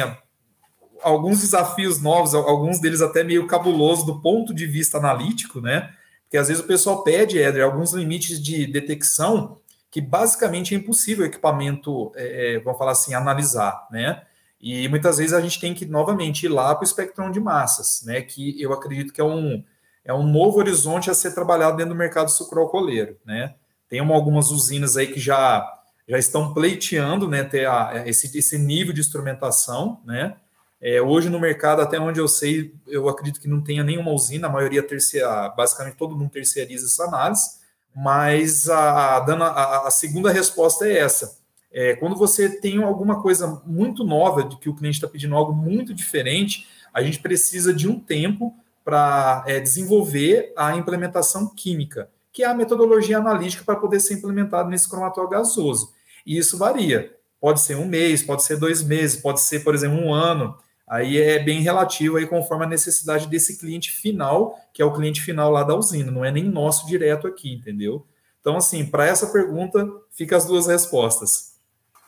alguns 1.02 1.40
desafios 1.40 2.00
novos, 2.00 2.34
alguns 2.34 2.80
deles 2.80 3.02
até 3.02 3.22
meio 3.22 3.46
cabulosos 3.46 4.06
do 4.06 4.22
ponto 4.22 4.54
de 4.54 4.66
vista 4.66 4.96
analítico, 4.96 5.60
né? 5.60 5.92
Porque 6.22 6.38
às 6.38 6.48
vezes 6.48 6.62
o 6.62 6.66
pessoal 6.66 7.04
pede, 7.04 7.40
Éder, 7.40 7.62
alguns 7.62 7.92
limites 7.92 8.42
de 8.42 8.66
detecção 8.66 9.58
que 9.90 10.00
basicamente 10.00 10.74
é 10.74 10.78
impossível 10.78 11.24
o 11.24 11.28
equipamento, 11.28 12.10
é, 12.16 12.54
é 12.54 12.58
vamos 12.58 12.78
falar 12.78 12.92
assim, 12.92 13.12
analisar, 13.12 13.86
né? 13.90 14.22
E 14.58 14.88
muitas 14.88 15.18
vezes 15.18 15.34
a 15.34 15.42
gente 15.42 15.60
tem 15.60 15.74
que 15.74 15.84
novamente 15.84 16.46
ir 16.46 16.48
lá 16.48 16.74
para 16.74 16.82
o 16.82 16.86
espectro 16.86 17.30
de 17.30 17.38
massas, 17.38 18.02
né? 18.06 18.22
Que 18.22 18.60
eu 18.60 18.72
acredito 18.72 19.12
que 19.12 19.20
é 19.20 19.24
um, 19.24 19.62
é 20.02 20.14
um 20.14 20.26
novo 20.26 20.58
horizonte 20.58 21.10
a 21.10 21.14
ser 21.14 21.34
trabalhado 21.34 21.76
dentro 21.76 21.92
do 21.92 21.98
mercado 21.98 22.30
sucroalcooleiro, 22.30 23.18
né? 23.26 23.54
Tem 23.88 24.00
uma, 24.00 24.14
algumas 24.14 24.50
usinas 24.50 24.96
aí 24.96 25.06
que 25.06 25.20
já, 25.20 25.73
já 26.08 26.18
estão 26.18 26.52
pleiteando, 26.52 27.28
né? 27.28 27.42
Ter 27.44 27.66
a, 27.66 28.04
esse, 28.06 28.36
esse 28.36 28.58
nível 28.58 28.92
de 28.92 29.00
instrumentação, 29.00 30.00
né? 30.04 30.36
É, 30.80 31.00
hoje 31.00 31.30
no 31.30 31.40
mercado, 31.40 31.80
até 31.80 31.98
onde 31.98 32.20
eu 32.20 32.28
sei, 32.28 32.74
eu 32.86 33.08
acredito 33.08 33.40
que 33.40 33.48
não 33.48 33.62
tenha 33.62 33.82
nenhuma 33.82 34.10
usina, 34.10 34.48
a 34.48 34.50
maioria 34.50 34.82
terceira, 34.82 35.48
basicamente 35.48 35.96
todo 35.96 36.16
mundo 36.16 36.30
terceiriza 36.30 36.84
essa 36.84 37.04
análise, 37.04 37.58
mas 37.96 38.68
a, 38.68 39.16
a, 39.18 39.88
a 39.88 39.90
segunda 39.90 40.30
resposta 40.30 40.86
é 40.86 40.98
essa 40.98 41.42
é, 41.74 41.96
quando 41.96 42.14
você 42.14 42.48
tem 42.48 42.80
alguma 42.80 43.20
coisa 43.20 43.60
muito 43.66 44.04
nova, 44.04 44.44
de 44.44 44.56
que 44.56 44.68
o 44.68 44.74
cliente 44.74 44.98
está 44.98 45.08
pedindo 45.08 45.34
algo 45.34 45.52
muito 45.52 45.92
diferente, 45.92 46.68
a 46.94 47.02
gente 47.02 47.18
precisa 47.18 47.74
de 47.74 47.88
um 47.88 47.98
tempo 47.98 48.54
para 48.84 49.42
é, 49.44 49.58
desenvolver 49.58 50.52
a 50.56 50.76
implementação 50.76 51.52
química, 51.52 52.08
que 52.34 52.42
é 52.42 52.46
a 52.46 52.52
metodologia 52.52 53.18
analítica 53.18 53.62
para 53.64 53.76
poder 53.76 54.00
ser 54.00 54.14
implementado 54.14 54.68
nesse 54.68 54.90
cromató 54.90 55.24
gasoso. 55.28 55.94
E 56.26 56.36
isso 56.36 56.58
varia. 56.58 57.16
Pode 57.40 57.60
ser 57.60 57.76
um 57.76 57.86
mês, 57.86 58.24
pode 58.24 58.42
ser 58.42 58.56
dois 58.56 58.82
meses, 58.82 59.22
pode 59.22 59.40
ser, 59.40 59.60
por 59.60 59.72
exemplo, 59.72 59.96
um 59.96 60.12
ano. 60.12 60.58
Aí 60.86 61.16
é 61.16 61.38
bem 61.38 61.60
relativo 61.60 62.16
aí 62.16 62.26
conforme 62.26 62.64
a 62.64 62.68
necessidade 62.68 63.28
desse 63.28 63.56
cliente 63.56 63.92
final, 63.92 64.58
que 64.72 64.82
é 64.82 64.84
o 64.84 64.92
cliente 64.92 65.20
final 65.20 65.48
lá 65.48 65.62
da 65.62 65.76
usina, 65.76 66.10
não 66.10 66.24
é 66.24 66.32
nem 66.32 66.42
nosso 66.42 66.86
direto 66.88 67.28
aqui, 67.28 67.54
entendeu? 67.54 68.04
Então, 68.40 68.56
assim, 68.56 68.84
para 68.84 69.06
essa 69.06 69.28
pergunta, 69.28 69.88
fica 70.10 70.36
as 70.36 70.44
duas 70.44 70.66
respostas. 70.66 71.54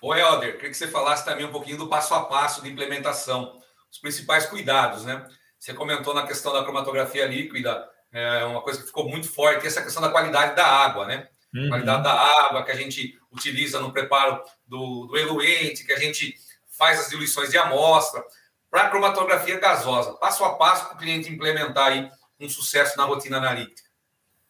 Ô, 0.02 0.12
Helder, 0.12 0.56
queria 0.56 0.70
que 0.70 0.76
você 0.76 0.88
falasse 0.88 1.24
também 1.24 1.46
um 1.46 1.52
pouquinho 1.52 1.78
do 1.78 1.88
passo 1.88 2.12
a 2.14 2.24
passo 2.24 2.62
de 2.62 2.70
implementação, 2.70 3.60
os 3.90 3.98
principais 3.98 4.44
cuidados, 4.46 5.04
né? 5.04 5.24
Você 5.58 5.72
comentou 5.72 6.12
na 6.12 6.26
questão 6.26 6.52
da 6.52 6.64
cromatografia 6.64 7.26
líquida, 7.26 7.88
é 8.16 8.44
uma 8.44 8.62
coisa 8.62 8.81
que 8.81 8.87
ficou 8.87 9.09
muito 9.09 9.29
forte, 9.29 9.66
essa 9.66 9.83
questão 9.83 10.02
da 10.02 10.09
qualidade 10.09 10.57
da 10.57 10.66
água, 10.66 11.07
né? 11.07 11.29
Uhum. 11.55 11.68
Qualidade 11.68 12.02
da 12.02 12.12
água 12.12 12.64
que 12.64 12.72
a 12.72 12.76
gente 12.76 13.18
utiliza 13.31 13.81
no 13.81 13.92
preparo 13.92 14.42
do, 14.66 15.07
do 15.07 15.16
eluente, 15.16 15.85
que 15.85 15.92
a 15.92 15.98
gente 15.98 16.35
faz 16.66 17.00
as 17.00 17.11
diluições 17.11 17.50
de 17.50 17.59
amostra, 17.59 18.24
para 18.70 18.83
a 18.83 18.90
cromatografia 18.90 19.59
gasosa. 19.59 20.12
Passo 20.14 20.44
a 20.44 20.55
passo 20.55 20.87
para 20.87 20.94
o 20.94 20.98
cliente 20.98 21.33
implementar 21.33 21.88
aí 21.88 22.11
um 22.40 22.48
sucesso 22.48 22.96
na 22.96 23.05
rotina 23.05 23.38
analítica. 23.38 23.87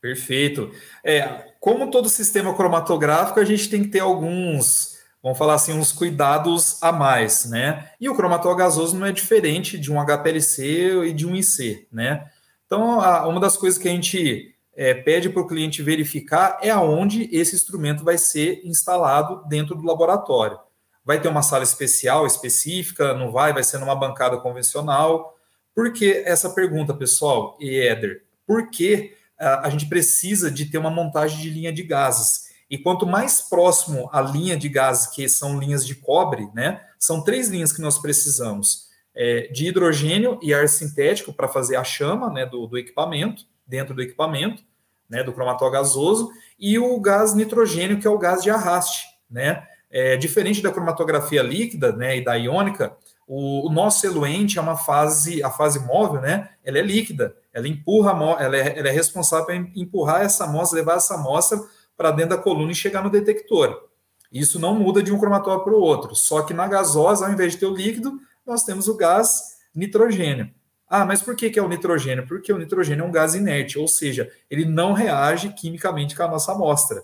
Perfeito. 0.01 0.73
É, 1.03 1.53
como 1.61 1.91
todo 1.91 2.09
sistema 2.09 2.55
cromatográfico, 2.55 3.41
a 3.41 3.45
gente 3.45 3.69
tem 3.69 3.83
que 3.83 3.91
ter 3.91 4.01
alguns, 4.01 4.99
vamos 5.23 5.39
falar 5.39 5.55
assim, 5.55 5.73
uns 5.73 5.91
cuidados 5.91 6.81
a 6.83 6.93
mais, 6.93 7.47
né? 7.47 7.91
E 8.01 8.09
o 8.09 8.15
cromatógrafo 8.15 8.59
gasoso 8.59 8.97
não 8.97 9.07
é 9.07 9.13
diferente 9.13 9.79
de 9.79 9.93
um 9.93 10.01
HPLC 10.01 11.07
e 11.07 11.13
de 11.13 11.27
um 11.27 11.35
IC, 11.35 11.89
né? 11.91 12.31
Então, 12.67 13.01
a, 13.01 13.27
uma 13.27 13.41
das 13.41 13.57
coisas 13.57 13.79
que 13.79 13.89
a 13.89 13.93
gente 13.93 14.55
é, 14.75 14.95
pede 14.95 15.31
para 15.31 15.41
o 15.41 15.47
cliente 15.47 15.83
verificar 15.83 16.59
é 16.63 16.71
aonde 16.71 17.29
esse 17.33 17.55
instrumento 17.55 18.05
vai 18.05 18.19
ser 18.19 18.61
instalado 18.65 19.47
dentro 19.49 19.75
do 19.75 19.87
laboratório. 19.87 20.59
Vai 21.05 21.21
ter 21.21 21.29
uma 21.29 21.43
sala 21.43 21.65
especial, 21.65 22.27
específica, 22.27 23.15
não 23.15 23.31
vai, 23.31 23.53
vai 23.53 23.63
ser 23.63 23.79
numa 23.79 23.95
bancada 23.95 24.37
convencional. 24.39 25.37
Por 25.75 25.93
que 25.93 26.11
essa 26.27 26.51
pergunta, 26.51 26.93
pessoal? 26.93 27.57
E 27.61 27.79
Éder, 27.79 28.25
por 28.47 28.71
que 28.71 29.15
a 29.39 29.69
gente 29.69 29.87
precisa 29.87 30.51
de 30.51 30.67
ter 30.67 30.79
uma 30.79 30.91
montagem 30.91 31.39
de 31.39 31.51
linha 31.51 31.73
de 31.73 31.83
gases. 31.83 32.47
E 32.71 32.79
quanto 32.79 33.07
mais 33.07 33.41
próximo 33.41 34.09
a 34.13 34.21
linha 34.21 34.57
de 34.57 34.69
gases, 34.69 35.07
que 35.09 35.29
são 35.29 35.59
linhas 35.59 35.87
de 35.87 35.95
cobre, 35.95 36.49
né? 36.55 36.81
São 36.99 37.23
três 37.23 37.49
linhas 37.49 37.73
que 37.73 37.83
nós 37.83 37.99
precisamos: 37.99 38.86
é, 39.17 39.49
de 39.49 39.67
hidrogênio 39.67 40.39
e 40.43 40.53
ar 40.53 40.69
sintético 40.69 41.33
para 41.33 41.49
fazer 41.49 41.77
a 41.77 41.83
chama 41.83 42.31
né, 42.31 42.45
do, 42.45 42.67
do, 42.67 42.77
equipamento, 42.77 43.45
dentro 43.67 43.95
do 43.95 44.03
equipamento, 44.03 44.63
né, 45.09 45.23
do 45.23 45.33
cromató 45.33 45.71
gasoso, 45.71 46.31
e 46.59 46.79
o 46.79 47.01
gás 47.01 47.35
nitrogênio, 47.35 47.99
que 47.99 48.07
é 48.07 48.11
o 48.11 48.19
gás 48.19 48.43
de 48.43 48.51
arraste. 48.51 49.07
Né? 49.31 49.67
É, 49.91 50.17
diferente 50.17 50.63
da 50.63 50.71
cromatografia 50.71 51.43
líquida 51.43 51.93
né, 51.93 52.19
e 52.19 52.25
da 52.25 52.35
iônica, 52.35 52.95
o, 53.27 53.69
o 53.69 53.73
nosso 53.73 54.07
eluente 54.07 54.59
é 54.59 54.63
uma 54.63 54.77
fase, 54.77 55.43
a 55.43 55.51
fase 55.51 55.81
móvel, 55.81 56.21
né? 56.21 56.51
Ela 56.65 56.79
é 56.79 56.83
líquida, 56.83 57.35
ela 57.53 57.67
empurra, 57.67 58.13
ela 58.39 58.57
é, 58.57 58.79
ela 58.79 58.89
é 58.89 58.93
responsável 58.93 59.47
por 59.47 59.55
empurrar 59.75 60.23
essa 60.23 60.45
amostra, 60.45 60.79
levar 60.79 60.97
essa 60.97 61.15
amostra 61.15 61.59
para 61.97 62.13
dentro 62.13 62.37
da 62.37 62.43
coluna 62.43 62.71
e 62.71 62.75
chegar 62.75 63.03
no 63.03 63.11
detector. 63.11 63.89
Isso 64.33 64.61
não 64.61 64.75
muda 64.75 65.03
de 65.03 65.13
um 65.13 65.19
cromatógrafo 65.19 65.65
para 65.65 65.75
o 65.75 65.81
outro, 65.81 66.15
só 66.15 66.43
que 66.43 66.55
na 66.55 66.69
gasosa, 66.69 67.27
ao 67.27 67.33
invés 67.33 67.55
de 67.55 67.59
ter 67.59 67.67
o 67.67 67.75
líquido, 67.75 68.21
nós 68.47 68.63
temos 68.63 68.89
o 68.89 68.97
gás 68.97 69.57
nitrogênio. 69.75 70.51
Ah, 70.89 71.05
mas 71.05 71.21
por 71.21 71.35
que, 71.35 71.51
que 71.51 71.59
é 71.59 71.63
o 71.63 71.69
nitrogênio? 71.69 72.27
Porque 72.27 72.53
o 72.53 72.59
nitrogênio 72.59 73.05
é 73.05 73.07
um 73.07 73.11
gás 73.11 73.35
inerte, 73.35 73.79
ou 73.79 73.89
seja, 73.89 74.31
ele 74.49 74.65
não 74.65 74.93
reage 74.93 75.53
quimicamente 75.53 76.15
com 76.15 76.23
a 76.23 76.29
nossa 76.29 76.53
amostra. 76.53 77.03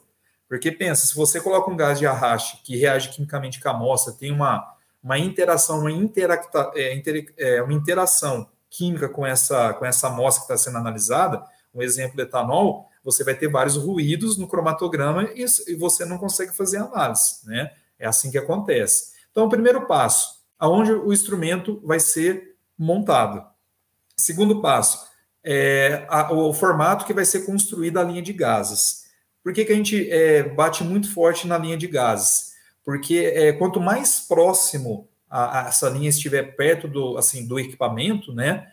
Porque 0.49 0.71
pensa, 0.71 1.07
se 1.07 1.15
você 1.15 1.41
coloca 1.41 1.71
um 1.71 1.77
gás 1.77 1.99
de 1.99 2.07
arraste 2.07 2.63
que 2.63 2.77
reage 2.77 3.09
quimicamente 3.09 3.61
com 3.61 3.69
a 3.69 3.73
amostra, 3.73 4.13
tem 4.13 4.31
uma, 4.31 4.63
uma 5.03 5.19
interação, 5.19 5.81
uma, 5.81 5.91
interacta, 5.91 6.71
é, 6.75 6.95
inter, 6.95 7.35
é, 7.37 7.63
uma 7.63 7.73
interação 7.73 8.49
química 8.71 9.09
com 9.09 9.27
essa, 9.27 9.73
com 9.75 9.85
essa 9.85 10.09
amostra 10.09 10.47
que 10.47 10.53
está 10.53 10.57
sendo 10.57 10.79
analisada, 10.79 11.43
um 11.75 11.83
exemplo 11.83 12.17
de 12.17 12.23
etanol, 12.23 12.89
você 13.03 13.25
vai 13.25 13.35
ter 13.35 13.49
vários 13.49 13.77
ruídos 13.77 14.39
no 14.39 14.47
cromatograma 14.47 15.25
e, 15.35 15.45
e 15.67 15.75
você 15.75 16.05
não 16.05 16.19
consegue 16.19 16.55
fazer 16.55 16.79
análise, 16.79 17.41
né? 17.45 17.73
É 17.99 18.07
assim 18.07 18.31
que 18.31 18.39
acontece. 18.39 19.13
Então, 19.31 19.47
o 19.47 19.49
primeiro 19.49 19.87
passo, 19.87 20.42
aonde 20.63 20.93
o 20.93 21.13
instrumento 21.13 21.81
vai 21.85 22.01
ser 22.01 22.57
montado. 22.79 23.45
Segundo 24.17 24.61
passo, 24.61 25.07
é 25.45 26.07
a, 26.09 26.33
o 26.33 26.53
formato 26.55 27.05
que 27.05 27.15
vai 27.15 27.25
ser 27.25 27.45
construída 27.45 28.01
a 28.01 28.05
linha 28.05 28.23
de 28.23 28.33
gases. 28.33 29.03
Por 29.43 29.53
que, 29.53 29.65
que 29.65 29.73
a 29.73 29.77
gente 29.77 30.11
é, 30.11 30.43
bate 30.43 30.85
muito 30.85 31.13
forte 31.13 31.47
na 31.47 31.59
linha 31.59 31.77
de 31.77 31.87
gases? 31.89 32.53
porque 32.85 33.33
é, 33.35 33.53
quanto 33.53 33.81
mais 33.81 34.21
próximo 34.21 35.09
a, 35.29 35.61
a, 35.61 35.69
essa 35.69 35.89
linha 35.89 36.09
estiver 36.09 36.57
perto 36.57 36.89
do, 36.89 37.17
assim, 37.17 37.47
do 37.47 37.59
equipamento, 37.59 38.35
né, 38.35 38.67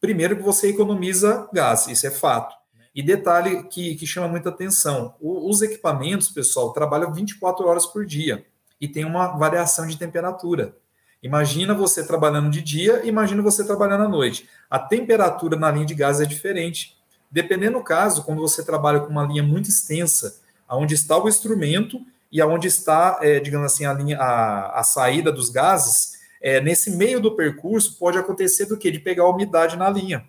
primeiro 0.00 0.36
que 0.36 0.42
você 0.42 0.68
economiza 0.68 1.48
gás, 1.52 1.86
isso 1.88 2.06
é 2.06 2.10
fato. 2.10 2.54
E 2.94 3.02
detalhe 3.02 3.64
que, 3.64 3.96
que 3.96 4.06
chama 4.06 4.28
muita 4.28 4.50
atenção: 4.50 5.16
o, 5.20 5.50
os 5.50 5.62
equipamentos, 5.62 6.28
pessoal, 6.28 6.72
trabalham 6.72 7.12
24 7.12 7.66
horas 7.66 7.86
por 7.86 8.06
dia 8.06 8.44
e 8.80 8.86
tem 8.86 9.04
uma 9.04 9.36
variação 9.36 9.86
de 9.86 9.98
temperatura. 9.98 10.76
Imagina 11.24 11.72
você 11.72 12.06
trabalhando 12.06 12.50
de 12.50 12.60
dia, 12.60 13.00
imagina 13.02 13.40
você 13.40 13.64
trabalhando 13.64 14.04
à 14.04 14.08
noite. 14.08 14.46
A 14.68 14.78
temperatura 14.78 15.56
na 15.56 15.70
linha 15.70 15.86
de 15.86 15.94
gás 15.94 16.20
é 16.20 16.26
diferente. 16.26 16.98
Dependendo 17.30 17.78
do 17.78 17.82
caso, 17.82 18.24
quando 18.24 18.42
você 18.42 18.62
trabalha 18.62 19.00
com 19.00 19.08
uma 19.08 19.24
linha 19.24 19.42
muito 19.42 19.70
extensa, 19.70 20.38
onde 20.68 20.94
está 20.94 21.16
o 21.16 21.26
instrumento 21.26 21.98
e 22.30 22.42
aonde 22.42 22.68
está, 22.68 23.18
é, 23.22 23.40
digamos 23.40 23.72
assim, 23.72 23.86
a, 23.86 23.94
linha, 23.94 24.18
a, 24.18 24.80
a 24.80 24.84
saída 24.84 25.32
dos 25.32 25.48
gases, 25.48 26.12
é, 26.42 26.60
nesse 26.60 26.90
meio 26.90 27.18
do 27.18 27.34
percurso 27.34 27.96
pode 27.98 28.18
acontecer 28.18 28.66
do 28.66 28.76
que? 28.76 28.90
De 28.90 28.98
pegar 28.98 29.26
umidade 29.26 29.78
na 29.78 29.88
linha 29.88 30.26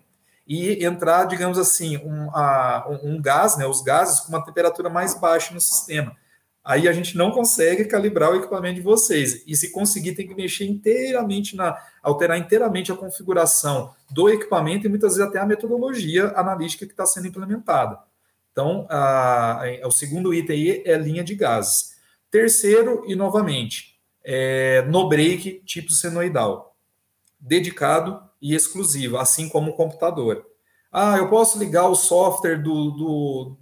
e 0.48 0.82
entrar, 0.82 1.24
digamos 1.24 1.58
assim, 1.58 1.98
um, 1.98 2.30
a, 2.30 2.86
um, 3.02 3.20
gás, 3.20 3.58
né, 3.58 3.66
os 3.66 3.82
gases 3.82 4.20
com 4.20 4.30
uma 4.30 4.42
temperatura 4.42 4.88
mais 4.88 5.12
baixa 5.12 5.52
no 5.52 5.60
sistema. 5.60 6.16
Aí 6.66 6.88
a 6.88 6.92
gente 6.92 7.16
não 7.16 7.30
consegue 7.30 7.84
calibrar 7.84 8.32
o 8.32 8.34
equipamento 8.34 8.74
de 8.74 8.80
vocês. 8.80 9.44
E 9.46 9.54
se 9.54 9.70
conseguir, 9.70 10.16
tem 10.16 10.26
que 10.26 10.34
mexer 10.34 10.64
inteiramente 10.64 11.54
na, 11.54 11.80
alterar 12.02 12.36
inteiramente 12.36 12.90
a 12.90 12.96
configuração 12.96 13.94
do 14.10 14.28
equipamento 14.28 14.84
e 14.84 14.88
muitas 14.88 15.14
vezes 15.14 15.28
até 15.28 15.38
a 15.38 15.46
metodologia 15.46 16.32
analítica 16.34 16.84
que 16.84 16.90
está 16.90 17.06
sendo 17.06 17.28
implementada. 17.28 18.00
Então, 18.50 18.84
a, 18.90 19.62
a, 19.62 19.86
o 19.86 19.92
segundo 19.92 20.34
item 20.34 20.56
aí 20.56 20.82
é 20.84 20.98
linha 20.98 21.22
de 21.22 21.36
gases. 21.36 21.94
Terceiro, 22.32 23.04
e 23.06 23.14
novamente, 23.14 24.00
é, 24.24 24.82
no 24.88 25.08
break 25.08 25.62
tipo 25.64 25.92
senoidal, 25.92 26.76
dedicado 27.38 28.20
e 28.42 28.56
exclusivo, 28.56 29.18
assim 29.18 29.48
como 29.48 29.70
o 29.70 29.76
computador. 29.76 30.44
Ah, 30.90 31.16
eu 31.16 31.30
posso 31.30 31.60
ligar 31.60 31.86
o 31.86 31.94
software 31.94 32.56
do, 32.56 32.90
do, 32.90 33.56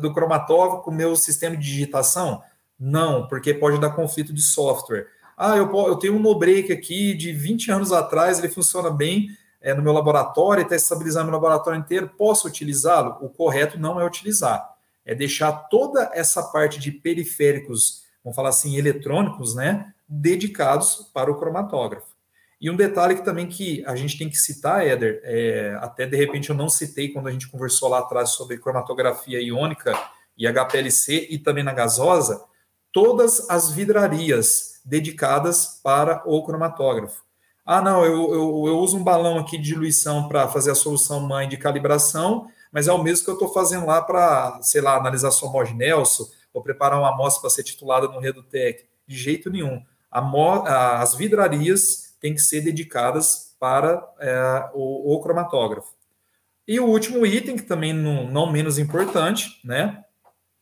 do 0.00 0.12
cromatógrafo 0.12 0.82
com 0.82 0.90
o 0.90 0.94
meu 0.94 1.16
sistema 1.16 1.56
de 1.56 1.62
digitação? 1.62 2.42
Não, 2.78 3.26
porque 3.28 3.54
pode 3.54 3.80
dar 3.80 3.90
conflito 3.90 4.32
de 4.32 4.42
software. 4.42 5.06
Ah, 5.36 5.56
eu, 5.56 5.70
eu 5.86 5.96
tenho 5.96 6.16
um 6.16 6.18
no 6.18 6.38
break 6.38 6.72
aqui 6.72 7.14
de 7.14 7.32
20 7.32 7.70
anos 7.70 7.92
atrás, 7.92 8.38
ele 8.38 8.48
funciona 8.48 8.90
bem 8.90 9.28
é, 9.60 9.72
no 9.74 9.82
meu 9.82 9.92
laboratório, 9.92 10.62
está 10.62 10.76
estabilizando 10.76 11.26
meu 11.26 11.34
laboratório 11.34 11.78
inteiro, 11.78 12.10
posso 12.16 12.46
utilizá-lo? 12.48 13.18
O 13.20 13.28
correto 13.28 13.78
não 13.78 14.00
é 14.00 14.04
utilizar, 14.04 14.74
é 15.04 15.14
deixar 15.14 15.52
toda 15.52 16.10
essa 16.12 16.42
parte 16.42 16.78
de 16.78 16.90
periféricos 16.90 18.02
vamos 18.22 18.36
falar 18.36 18.50
assim, 18.50 18.76
eletrônicos, 18.76 19.54
né, 19.54 19.92
dedicados 20.08 21.10
para 21.12 21.30
o 21.30 21.36
cromatógrafo. 21.36 22.11
E 22.62 22.70
um 22.70 22.76
detalhe 22.76 23.16
que 23.16 23.24
também 23.24 23.48
que 23.48 23.84
a 23.84 23.96
gente 23.96 24.16
tem 24.16 24.30
que 24.30 24.36
citar, 24.36 24.86
Éder, 24.86 25.20
é, 25.24 25.76
até 25.80 26.06
de 26.06 26.16
repente 26.16 26.48
eu 26.48 26.54
não 26.54 26.68
citei 26.68 27.08
quando 27.08 27.26
a 27.26 27.32
gente 27.32 27.48
conversou 27.48 27.88
lá 27.88 27.98
atrás 27.98 28.30
sobre 28.30 28.56
cromatografia 28.56 29.42
iônica 29.42 29.92
e 30.38 30.46
HPLC 30.46 31.26
e 31.28 31.38
também 31.40 31.64
na 31.64 31.72
gasosa, 31.72 32.40
todas 32.92 33.50
as 33.50 33.72
vidrarias 33.72 34.80
dedicadas 34.84 35.80
para 35.82 36.22
o 36.24 36.40
cromatógrafo. 36.44 37.24
Ah, 37.66 37.82
não, 37.82 38.04
eu, 38.04 38.32
eu, 38.32 38.64
eu 38.68 38.78
uso 38.78 38.96
um 38.96 39.02
balão 39.02 39.38
aqui 39.38 39.58
de 39.58 39.64
diluição 39.64 40.28
para 40.28 40.46
fazer 40.46 40.70
a 40.70 40.76
solução 40.76 41.18
mãe 41.18 41.48
de 41.48 41.56
calibração, 41.56 42.46
mas 42.70 42.86
é 42.86 42.92
o 42.92 43.02
mesmo 43.02 43.24
que 43.24 43.30
eu 43.30 43.34
estou 43.34 43.52
fazendo 43.52 43.86
lá 43.86 44.00
para, 44.00 44.60
sei 44.62 44.80
lá, 44.80 44.94
analisar 44.96 45.32
sua 45.32 45.64
Nelson, 45.72 46.28
ou 46.54 46.62
preparar 46.62 47.00
uma 47.00 47.12
amostra 47.12 47.40
para 47.40 47.50
ser 47.50 47.64
titulada 47.64 48.06
no 48.06 48.20
Redutec. 48.20 48.84
De 49.04 49.16
jeito 49.16 49.50
nenhum. 49.50 49.82
as 50.12 51.16
vidrarias 51.16 52.11
têm 52.22 52.34
que 52.34 52.40
ser 52.40 52.60
dedicadas 52.60 53.56
para 53.58 54.02
é, 54.20 54.70
o, 54.72 55.14
o, 55.14 55.20
cromatógrafo. 55.20 55.92
E 56.66 56.78
o 56.78 56.86
último 56.86 57.26
item, 57.26 57.56
que 57.56 57.64
também 57.64 57.92
não, 57.92 58.30
não 58.30 58.50
menos 58.50 58.78
importante, 58.78 59.60
né, 59.64 60.04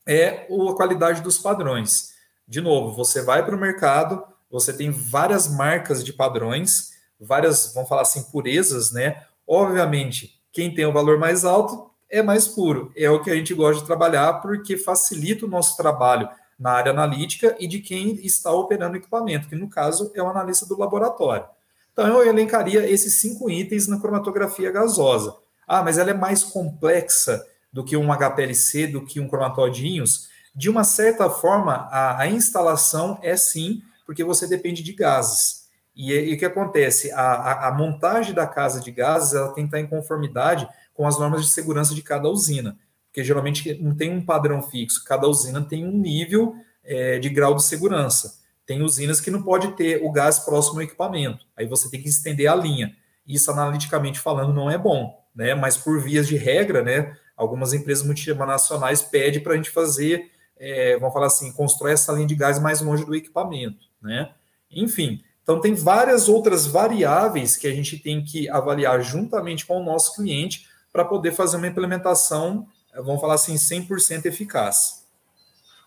é 0.05 0.47
a 0.47 0.73
qualidade 0.75 1.21
dos 1.21 1.37
padrões. 1.37 2.13
De 2.47 2.59
novo, 2.59 2.91
você 2.95 3.21
vai 3.21 3.45
para 3.45 3.55
o 3.55 3.59
mercado, 3.59 4.23
você 4.49 4.73
tem 4.73 4.89
várias 4.89 5.47
marcas 5.47 6.03
de 6.03 6.11
padrões, 6.11 6.89
várias, 7.19 7.71
vamos 7.75 7.87
falar 7.87 8.01
assim, 8.01 8.23
purezas, 8.23 8.91
né? 8.91 9.23
Obviamente, 9.47 10.41
quem 10.51 10.73
tem 10.73 10.85
o 10.85 10.91
valor 10.91 11.19
mais 11.19 11.45
alto 11.45 11.91
é 12.09 12.23
mais 12.23 12.47
puro. 12.47 12.91
É 12.97 13.09
o 13.09 13.21
que 13.21 13.29
a 13.29 13.35
gente 13.35 13.53
gosta 13.53 13.81
de 13.81 13.87
trabalhar 13.87 14.41
porque 14.41 14.75
facilita 14.75 15.45
o 15.45 15.49
nosso 15.49 15.77
trabalho 15.77 16.27
na 16.61 16.73
área 16.73 16.91
analítica 16.91 17.55
e 17.59 17.65
de 17.65 17.79
quem 17.79 18.23
está 18.23 18.51
operando 18.51 18.93
o 18.93 18.97
equipamento, 18.97 19.49
que 19.49 19.55
no 19.55 19.67
caso 19.67 20.11
é 20.13 20.21
o 20.21 20.27
analista 20.27 20.63
do 20.63 20.77
laboratório. 20.77 21.43
Então 21.91 22.05
eu 22.05 22.23
elencaria 22.23 22.87
esses 22.87 23.19
cinco 23.19 23.49
itens 23.49 23.87
na 23.87 23.99
cromatografia 23.99 24.71
gasosa. 24.71 25.35
Ah, 25.67 25.81
mas 25.81 25.97
ela 25.97 26.11
é 26.11 26.13
mais 26.13 26.43
complexa 26.43 27.43
do 27.73 27.83
que 27.83 27.97
um 27.97 28.13
HPLC, 28.13 28.85
do 28.85 29.03
que 29.03 29.19
um 29.19 29.27
cromatódinhos. 29.27 30.29
De 30.53 30.69
uma 30.69 30.83
certa 30.83 31.31
forma, 31.31 31.89
a, 31.91 32.21
a 32.21 32.27
instalação 32.27 33.17
é 33.23 33.35
sim, 33.35 33.81
porque 34.05 34.23
você 34.23 34.47
depende 34.47 34.83
de 34.83 34.93
gases. 34.93 35.61
E, 35.95 36.13
e 36.13 36.35
o 36.35 36.37
que 36.37 36.45
acontece? 36.45 37.11
A, 37.11 37.21
a, 37.21 37.67
a, 37.69 37.71
montagem 37.71 38.35
da 38.35 38.45
casa 38.45 38.79
de 38.79 38.91
gases 38.91 39.33
ela 39.33 39.51
tem 39.51 39.63
que 39.67 39.75
estar 39.75 39.79
em 39.79 39.87
conformidade 39.87 40.69
com 40.93 41.07
as 41.07 41.17
normas 41.17 41.43
de 41.43 41.49
segurança 41.49 41.95
de 41.95 42.03
cada 42.03 42.29
usina, 42.29 42.77
porque 43.11 43.25
geralmente 43.25 43.73
não 43.81 43.93
tem 43.93 44.09
um 44.09 44.25
padrão 44.25 44.63
fixo, 44.63 45.03
cada 45.03 45.27
usina 45.27 45.61
tem 45.61 45.85
um 45.85 45.91
nível 45.91 46.55
é, 46.81 47.19
de 47.19 47.29
grau 47.29 47.53
de 47.55 47.63
segurança. 47.63 48.39
Tem 48.65 48.81
usinas 48.81 49.19
que 49.19 49.29
não 49.29 49.43
pode 49.43 49.75
ter 49.75 50.01
o 50.01 50.09
gás 50.09 50.39
próximo 50.39 50.77
ao 50.77 50.83
equipamento, 50.83 51.45
aí 51.57 51.67
você 51.67 51.91
tem 51.91 52.01
que 52.01 52.07
estender 52.07 52.47
a 52.47 52.55
linha. 52.55 52.95
Isso, 53.27 53.51
analiticamente 53.51 54.19
falando, 54.19 54.53
não 54.53 54.71
é 54.71 54.77
bom, 54.77 55.13
né? 55.35 55.53
Mas 55.53 55.77
por 55.77 56.01
vias 56.01 56.27
de 56.27 56.37
regra, 56.37 56.81
né? 56.81 57.15
Algumas 57.35 57.73
empresas 57.73 58.05
multinacionais 58.05 59.01
pedem 59.01 59.41
para 59.41 59.53
a 59.53 59.55
gente 59.57 59.69
fazer, 59.69 60.31
é, 60.57 60.97
vamos 60.97 61.13
falar 61.13 61.27
assim, 61.27 61.51
constrói 61.51 61.91
essa 61.91 62.13
linha 62.13 62.27
de 62.27 62.35
gás 62.35 62.59
mais 62.59 62.81
longe 62.81 63.05
do 63.05 63.13
equipamento, 63.13 63.85
né? 64.01 64.31
Enfim, 64.71 65.21
então, 65.43 65.59
tem 65.59 65.73
várias 65.73 66.29
outras 66.29 66.65
variáveis 66.67 67.57
que 67.57 67.67
a 67.67 67.73
gente 67.73 67.97
tem 67.97 68.23
que 68.23 68.47
avaliar 68.49 69.01
juntamente 69.01 69.65
com 69.65 69.81
o 69.81 69.83
nosso 69.83 70.15
cliente 70.15 70.67
para 70.93 71.03
poder 71.03 71.31
fazer 71.31 71.57
uma 71.57 71.67
implementação, 71.67 72.67
vamos 72.95 73.21
falar 73.21 73.35
assim, 73.35 73.55
100% 73.55 74.25
eficaz. 74.25 75.07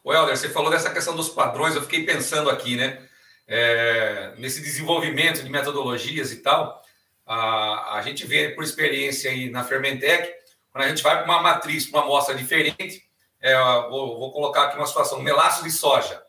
O 0.02 0.12
Helder, 0.12 0.36
você 0.36 0.48
falou 0.48 0.70
dessa 0.70 0.90
questão 0.90 1.16
dos 1.16 1.28
padrões, 1.28 1.74
eu 1.74 1.82
fiquei 1.82 2.04
pensando 2.04 2.50
aqui, 2.50 2.76
né? 2.76 3.06
É, 3.46 4.34
nesse 4.38 4.60
desenvolvimento 4.60 5.42
de 5.42 5.50
metodologias 5.50 6.32
e 6.32 6.36
tal, 6.36 6.82
a, 7.26 7.96
a 7.96 8.02
gente 8.02 8.26
vê 8.26 8.50
por 8.50 8.64
experiência 8.64 9.30
aí 9.30 9.50
na 9.50 9.64
Fermentec, 9.64 10.32
quando 10.70 10.84
a 10.84 10.88
gente 10.88 11.02
vai 11.02 11.16
para 11.16 11.24
uma 11.24 11.42
matriz, 11.42 11.86
para 11.86 12.00
uma 12.00 12.06
amostra 12.06 12.34
diferente, 12.34 13.02
é, 13.40 13.54
vou, 13.88 14.18
vou, 14.18 14.32
colocar 14.32 14.64
aqui 14.64 14.76
uma 14.76 14.86
situação, 14.86 15.20
melaço 15.20 15.62
de 15.62 15.70
soja 15.70 16.24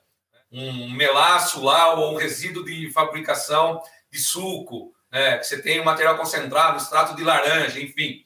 um 0.52 0.90
melaço 0.92 1.64
lá 1.64 1.94
ou 1.94 2.14
um 2.14 2.18
resíduo 2.18 2.64
de 2.64 2.90
fabricação 2.92 3.82
de 4.10 4.20
suco, 4.20 4.94
né? 5.12 5.38
que 5.38 5.46
você 5.46 5.62
tem 5.62 5.82
um 5.82 5.84
material 5.84 6.18
concentrado, 6.18 6.78
extrato 6.78 7.16
de 7.16 7.24
laranja, 7.24 7.80
enfim. 7.80 8.25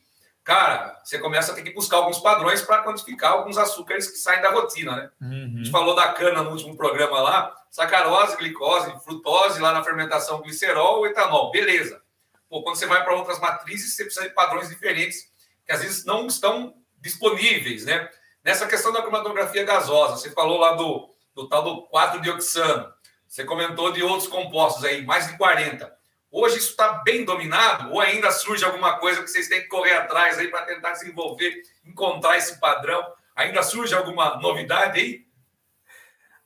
Cara, 0.50 1.00
você 1.04 1.20
começa 1.20 1.52
a 1.52 1.56
ter 1.56 1.62
que 1.62 1.70
buscar 1.70 1.98
alguns 1.98 2.18
padrões 2.18 2.60
para 2.60 2.82
quantificar 2.82 3.34
alguns 3.34 3.56
açúcares 3.56 4.08
que 4.08 4.18
saem 4.18 4.42
da 4.42 4.50
rotina, 4.50 4.96
né? 4.96 5.12
Uhum. 5.22 5.54
A 5.54 5.58
gente 5.60 5.70
falou 5.70 5.94
da 5.94 6.08
cana 6.12 6.42
no 6.42 6.50
último 6.50 6.76
programa 6.76 7.22
lá, 7.22 7.56
sacarose, 7.70 8.36
glicose, 8.36 8.92
frutose, 9.04 9.62
lá 9.62 9.72
na 9.72 9.84
fermentação, 9.84 10.42
glicerol, 10.42 11.06
etanol, 11.06 11.52
beleza. 11.52 12.02
Pô, 12.50 12.64
quando 12.64 12.78
você 12.78 12.88
vai 12.88 13.04
para 13.04 13.14
outras 13.14 13.40
matrizes, 13.40 13.96
você 13.96 14.06
precisa 14.06 14.28
de 14.28 14.34
padrões 14.34 14.70
diferentes, 14.70 15.30
que 15.64 15.72
às 15.72 15.84
vezes 15.84 16.04
não 16.04 16.26
estão 16.26 16.74
disponíveis, 16.98 17.86
né? 17.86 18.10
Nessa 18.44 18.66
questão 18.66 18.92
da 18.92 19.04
cromatografia 19.04 19.64
gasosa, 19.64 20.18
você 20.18 20.32
falou 20.32 20.58
lá 20.58 20.74
do, 20.74 21.14
do 21.36 21.48
tal 21.48 21.62
do 21.62 21.88
4-dioxano. 21.90 22.92
Você 23.28 23.46
comentou 23.46 23.92
de 23.92 24.02
outros 24.02 24.28
compostos 24.28 24.84
aí, 24.84 25.06
mais 25.06 25.28
de 25.28 25.38
40. 25.38 25.96
Hoje 26.32 26.58
isso 26.58 26.72
está 26.72 27.02
bem 27.04 27.26
dominado 27.26 27.92
ou 27.92 28.00
ainda 28.00 28.32
surge 28.32 28.64
alguma 28.64 29.00
coisa 29.00 29.24
que 29.24 29.28
vocês 29.30 29.48
têm 29.48 29.62
que 29.62 29.68
correr 29.68 29.94
atrás 29.94 30.38
aí 30.38 30.48
para 30.48 30.66
tentar 30.66 30.92
desenvolver, 30.92 31.64
encontrar 31.86 32.38
esse 32.38 32.60
padrão? 32.60 33.04
Ainda 33.36 33.64
surge 33.64 33.96
alguma 33.96 34.38
novidade 34.38 35.00
aí? 35.00 35.26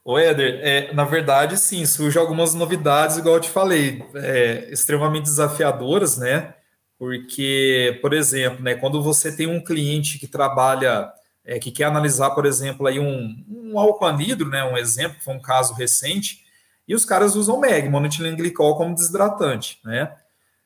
O 0.05 0.17
Éder, 0.17 0.59
é, 0.61 0.93
na 0.93 1.05
verdade, 1.05 1.57
sim, 1.57 1.85
surgem 1.85 2.21
algumas 2.21 2.53
novidades, 2.53 3.17
igual 3.17 3.35
eu 3.35 3.41
te 3.41 3.49
falei, 3.49 4.03
é, 4.15 4.67
extremamente 4.69 5.23
desafiadoras, 5.23 6.17
né? 6.17 6.53
Porque, 6.99 7.97
por 8.01 8.13
exemplo, 8.13 8.61
né, 8.61 8.75
quando 8.75 9.01
você 9.01 9.35
tem 9.35 9.47
um 9.47 9.63
cliente 9.63 10.19
que 10.19 10.27
trabalha 10.27 11.11
é, 11.45 11.59
que 11.59 11.71
quer 11.71 11.85
analisar, 11.85 12.31
por 12.31 12.45
exemplo, 12.45 12.87
aí 12.87 12.99
um, 12.99 13.43
um 13.49 13.79
álcool 13.79 14.05
anidro, 14.05 14.49
né, 14.49 14.63
um 14.63 14.77
exemplo, 14.77 15.17
que 15.17 15.23
foi 15.23 15.33
um 15.33 15.41
caso 15.41 15.73
recente, 15.73 16.42
e 16.87 16.95
os 16.95 17.05
caras 17.05 17.35
usam 17.35 17.59
MEG, 17.59 17.89
monoetilenglicol, 17.89 18.75
como 18.75 18.95
desidratante, 18.95 19.79
né? 19.83 20.11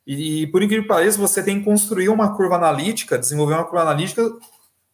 E, 0.06 0.44
e 0.44 0.48
por 0.48 0.64
incrível 0.64 0.84
que 0.84 0.90
pareça, 0.90 1.18
você 1.18 1.44
tem 1.44 1.60
que 1.60 1.66
construir 1.66 2.10
uma 2.10 2.36
curva 2.36 2.56
analítica, 2.56 3.18
desenvolver 3.18 3.54
uma 3.54 3.66
curva 3.66 3.82
analítica 3.82 4.24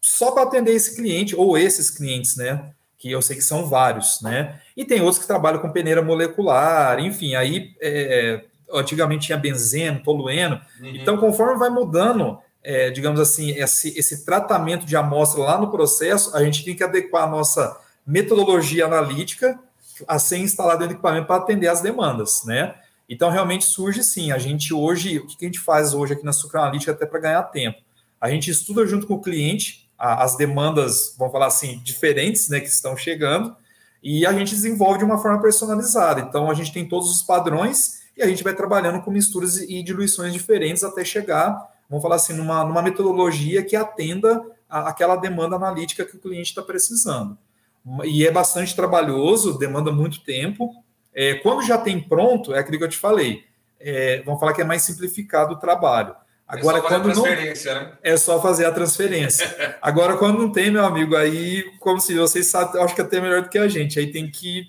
só 0.01 0.31
para 0.31 0.43
atender 0.43 0.73
esse 0.73 0.95
cliente, 0.95 1.36
ou 1.36 1.57
esses 1.57 1.89
clientes, 1.89 2.36
né? 2.36 2.71
Que 2.97 3.12
eu 3.12 3.21
sei 3.21 3.36
que 3.36 3.43
são 3.43 3.65
vários, 3.65 4.21
né? 4.21 4.59
E 4.75 4.83
tem 4.83 5.01
outros 5.01 5.19
que 5.19 5.27
trabalham 5.27 5.59
com 5.59 5.71
peneira 5.71 6.01
molecular, 6.01 6.99
enfim, 6.99 7.36
aí 7.36 7.75
é, 7.81 8.43
antigamente 8.73 9.27
tinha 9.27 9.38
benzeno, 9.38 10.03
tolueno. 10.03 10.59
Uhum. 10.79 10.88
Então, 10.95 11.17
conforme 11.17 11.59
vai 11.59 11.69
mudando 11.69 12.39
é, 12.63 12.89
digamos 12.89 13.19
assim, 13.19 13.51
esse, 13.51 13.97
esse 13.99 14.25
tratamento 14.25 14.86
de 14.86 14.95
amostra 14.95 15.41
lá 15.41 15.57
no 15.59 15.69
processo, 15.69 16.36
a 16.36 16.43
gente 16.43 16.63
tem 16.63 16.75
que 16.75 16.83
adequar 16.83 17.23
a 17.23 17.29
nossa 17.29 17.77
metodologia 18.07 18.86
analítica 18.86 19.59
a 20.08 20.19
ser 20.19 20.38
instalada 20.38 20.79
dentro 20.79 20.95
do 20.95 20.97
equipamento 20.97 21.27
para 21.27 21.38
atender 21.38 21.67
as 21.67 21.82
demandas, 21.82 22.43
né? 22.45 22.75
Então, 23.08 23.29
realmente 23.29 23.65
surge 23.65 24.03
sim. 24.03 24.32
A 24.32 24.38
gente 24.38 24.73
hoje, 24.73 25.19
o 25.19 25.27
que 25.27 25.38
a 25.41 25.45
gente 25.45 25.60
faz 25.60 25.93
hoje 25.93 26.13
aqui 26.13 26.25
na 26.25 26.34
Sucra 26.34 26.62
Analítica 26.62 26.91
até 26.91 27.06
para 27.06 27.19
ganhar 27.19 27.43
tempo? 27.43 27.79
A 28.19 28.29
gente 28.29 28.49
estuda 28.49 28.86
junto 28.86 29.06
com 29.06 29.15
o 29.15 29.21
cliente 29.21 29.89
as 29.97 30.36
demandas, 30.36 31.15
vamos 31.17 31.32
falar 31.32 31.47
assim, 31.47 31.79
diferentes, 31.84 32.49
né, 32.49 32.60
que 32.60 32.67
estão 32.67 32.97
chegando, 32.97 33.56
e 34.01 34.25
a 34.25 34.34
gente 34.34 34.53
desenvolve 34.53 34.97
de 34.97 35.06
uma 35.06 35.17
forma 35.17 35.41
personalizada. 35.41 36.19
Então, 36.19 36.49
a 36.49 36.53
gente 36.53 36.73
tem 36.73 36.86
todos 36.86 37.10
os 37.10 37.21
padrões 37.21 38.01
e 38.17 38.21
a 38.21 38.27
gente 38.27 38.43
vai 38.43 38.53
trabalhando 38.53 39.01
com 39.01 39.12
misturas 39.12 39.58
e 39.58 39.82
diluições 39.82 40.34
diferentes 40.34 40.84
até 40.84 41.06
chegar 41.06 41.73
vamos 41.93 42.01
falar 42.01 42.15
assim, 42.15 42.34
numa, 42.34 42.63
numa 42.63 42.82
metodologia 42.82 43.63
que 43.63 43.75
atenda 43.75 44.43
a, 44.69 44.89
aquela 44.89 45.15
demanda 45.15 45.56
analítica 45.56 46.03
que 46.03 46.15
o 46.15 46.19
cliente 46.19 46.49
está 46.49 46.62
precisando. 46.63 47.38
E 48.06 48.26
é 48.26 48.32
bastante 48.32 48.76
trabalhoso, 48.76 49.58
demanda 49.58 49.91
muito 49.91 50.24
tempo. 50.24 50.72
É, 51.13 51.36
quando 51.36 51.65
já 51.65 51.78
tem 51.78 52.00
pronto, 52.00 52.54
é 52.54 52.60
aquilo 52.60 52.78
que 52.78 52.84
eu 52.84 52.89
te 52.89 52.98
falei. 52.98 53.43
É, 53.80 54.22
vamos 54.26 54.39
falar 54.39 54.54
que 54.54 54.62
é 54.62 54.65
mais 54.65 54.82
simplificado 54.84 55.54
o 55.54 55.60
trabalho. 55.60 56.15
Agora, 56.48 56.78
é 56.78 56.82
só 56.82 56.88
quando 56.88 57.13
não. 57.13 57.24
Né? 57.24 57.98
É 58.02 58.17
só 58.17 58.41
fazer 58.41 58.65
a 58.65 58.72
transferência. 58.72 59.78
Agora, 59.82 60.17
quando 60.17 60.39
não 60.39 60.52
tem, 60.52 60.72
meu 60.72 60.86
amigo, 60.86 61.15
aí, 61.15 61.63
como 61.80 62.00
se 62.00 62.15
vocês 62.15 62.48
sabem, 62.48 62.76
eu 62.76 62.84
acho 62.84 62.96
que 62.96 63.02
até 63.02 63.19
melhor 63.19 63.41
do 63.41 63.50
que 63.50 63.58
a 63.58 63.67
gente. 63.67 64.00
Aí 64.00 64.12
tem 64.12 64.30
que. 64.30 64.67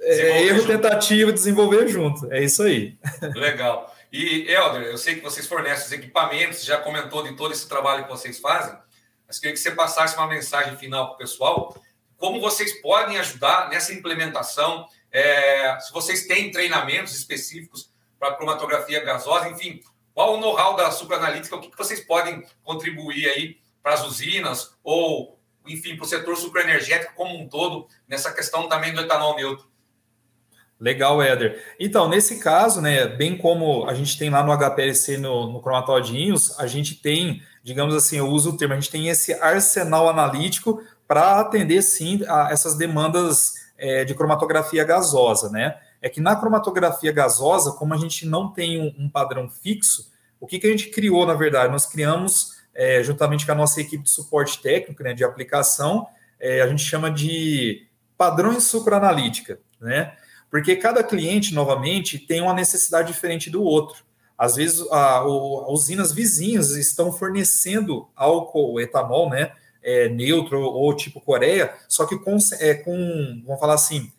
É, 0.00 0.44
erro, 0.44 0.60
junto. 0.60 0.68
tentativa, 0.68 1.32
desenvolver 1.32 1.88
junto. 1.88 2.32
É 2.32 2.42
isso 2.42 2.62
aí. 2.62 2.96
Legal. 3.34 3.92
E, 4.12 4.50
Helder, 4.50 4.82
eu 4.82 4.96
sei 4.96 5.16
que 5.16 5.20
vocês 5.20 5.46
fornecem 5.46 5.86
os 5.86 5.92
equipamentos, 5.92 6.64
já 6.64 6.78
comentou 6.78 7.22
de 7.22 7.34
todo 7.36 7.52
esse 7.52 7.68
trabalho 7.68 8.04
que 8.04 8.10
vocês 8.10 8.38
fazem, 8.38 8.74
mas 9.26 9.38
queria 9.38 9.52
que 9.52 9.60
você 9.60 9.72
passasse 9.72 10.16
uma 10.16 10.26
mensagem 10.26 10.76
final 10.76 11.08
para 11.08 11.14
o 11.14 11.18
pessoal, 11.18 11.76
como 12.18 12.40
vocês 12.40 12.82
podem 12.82 13.16
ajudar 13.18 13.70
nessa 13.70 13.94
implementação, 13.94 14.86
é, 15.10 15.78
se 15.80 15.92
vocês 15.92 16.26
têm 16.26 16.50
treinamentos 16.50 17.14
específicos 17.14 17.90
para 18.18 18.34
cromatografia 18.34 19.02
gasosa, 19.02 19.48
enfim, 19.48 19.80
qual 20.12 20.34
o 20.34 20.40
know-how 20.40 20.74
da 20.74 20.90
supraanalítica, 20.90 21.54
o 21.54 21.60
que, 21.60 21.70
que 21.70 21.78
vocês 21.78 22.00
podem 22.00 22.44
contribuir 22.64 23.28
aí 23.28 23.56
para 23.80 23.94
as 23.94 24.04
usinas 24.04 24.76
ou, 24.82 25.38
enfim, 25.66 25.96
para 25.96 26.04
o 26.04 26.08
setor 26.08 26.36
supraenergético 26.36 27.14
como 27.14 27.38
um 27.38 27.48
todo, 27.48 27.86
nessa 28.06 28.34
questão 28.34 28.68
também 28.68 28.92
do 28.92 29.00
etanol 29.00 29.36
neutro. 29.36 29.68
Legal, 30.80 31.22
Éder. 31.22 31.64
Então, 31.78 32.08
nesse 32.08 32.40
caso, 32.40 32.80
né, 32.80 33.06
bem 33.06 33.36
como 33.36 33.88
a 33.88 33.94
gente 33.94 34.18
tem 34.18 34.30
lá 34.30 34.42
no 34.42 34.52
HPLC, 34.52 35.18
no, 35.18 35.52
no 35.52 35.60
Cromatodinhos, 35.60 36.58
a 36.58 36.66
gente 36.66 36.96
tem, 36.96 37.42
digamos 37.64 37.94
assim, 37.94 38.18
eu 38.18 38.26
uso 38.26 38.50
o 38.50 38.56
termo, 38.56 38.74
a 38.74 38.76
gente 38.80 38.90
tem 38.90 39.08
esse 39.08 39.32
arsenal 39.34 40.08
analítico 40.08 40.82
para 41.08 41.40
atender, 41.40 41.80
sim, 41.82 42.22
a 42.28 42.50
essas 42.52 42.76
demandas 42.76 43.54
é, 43.78 44.04
de 44.04 44.14
cromatografia 44.14 44.84
gasosa, 44.84 45.48
né? 45.48 45.78
É 46.02 46.08
que 46.08 46.20
na 46.20 46.36
cromatografia 46.36 47.10
gasosa, 47.10 47.72
como 47.72 47.94
a 47.94 47.96
gente 47.96 48.26
não 48.26 48.52
tem 48.52 48.80
um, 48.80 49.04
um 49.06 49.08
padrão 49.08 49.48
fixo, 49.48 50.12
o 50.38 50.46
que, 50.46 50.58
que 50.58 50.66
a 50.66 50.70
gente 50.70 50.90
criou, 50.90 51.26
na 51.26 51.34
verdade? 51.34 51.72
Nós 51.72 51.86
criamos, 51.86 52.58
é, 52.74 53.02
juntamente 53.02 53.46
com 53.46 53.52
a 53.52 53.54
nossa 53.54 53.80
equipe 53.80 54.04
de 54.04 54.10
suporte 54.10 54.60
técnico, 54.60 55.02
né, 55.02 55.14
de 55.14 55.24
aplicação, 55.24 56.06
é, 56.38 56.60
a 56.60 56.68
gente 56.68 56.84
chama 56.84 57.10
de 57.10 57.86
padrões 58.16 58.64
sucroanalítica, 58.64 59.58
né? 59.80 60.14
Porque 60.50 60.76
cada 60.76 61.02
cliente, 61.02 61.54
novamente, 61.54 62.18
tem 62.18 62.40
uma 62.40 62.54
necessidade 62.54 63.12
diferente 63.12 63.50
do 63.50 63.62
outro. 63.62 64.04
Às 64.36 64.56
vezes, 64.56 64.86
a, 64.90 65.16
a 65.18 65.72
usinas 65.72 66.12
vizinhas 66.12 66.70
estão 66.70 67.12
fornecendo 67.12 68.08
álcool, 68.14 68.80
etanol, 68.80 69.28
né? 69.28 69.52
É, 69.82 70.08
neutro 70.08 70.60
ou 70.60 70.94
tipo 70.94 71.20
Coreia, 71.20 71.72
só 71.88 72.04
que 72.04 72.18
com, 72.18 72.36
é, 72.60 72.74
com, 72.74 73.42
vamos 73.46 73.60
falar 73.60 73.74
assim, 73.74 74.12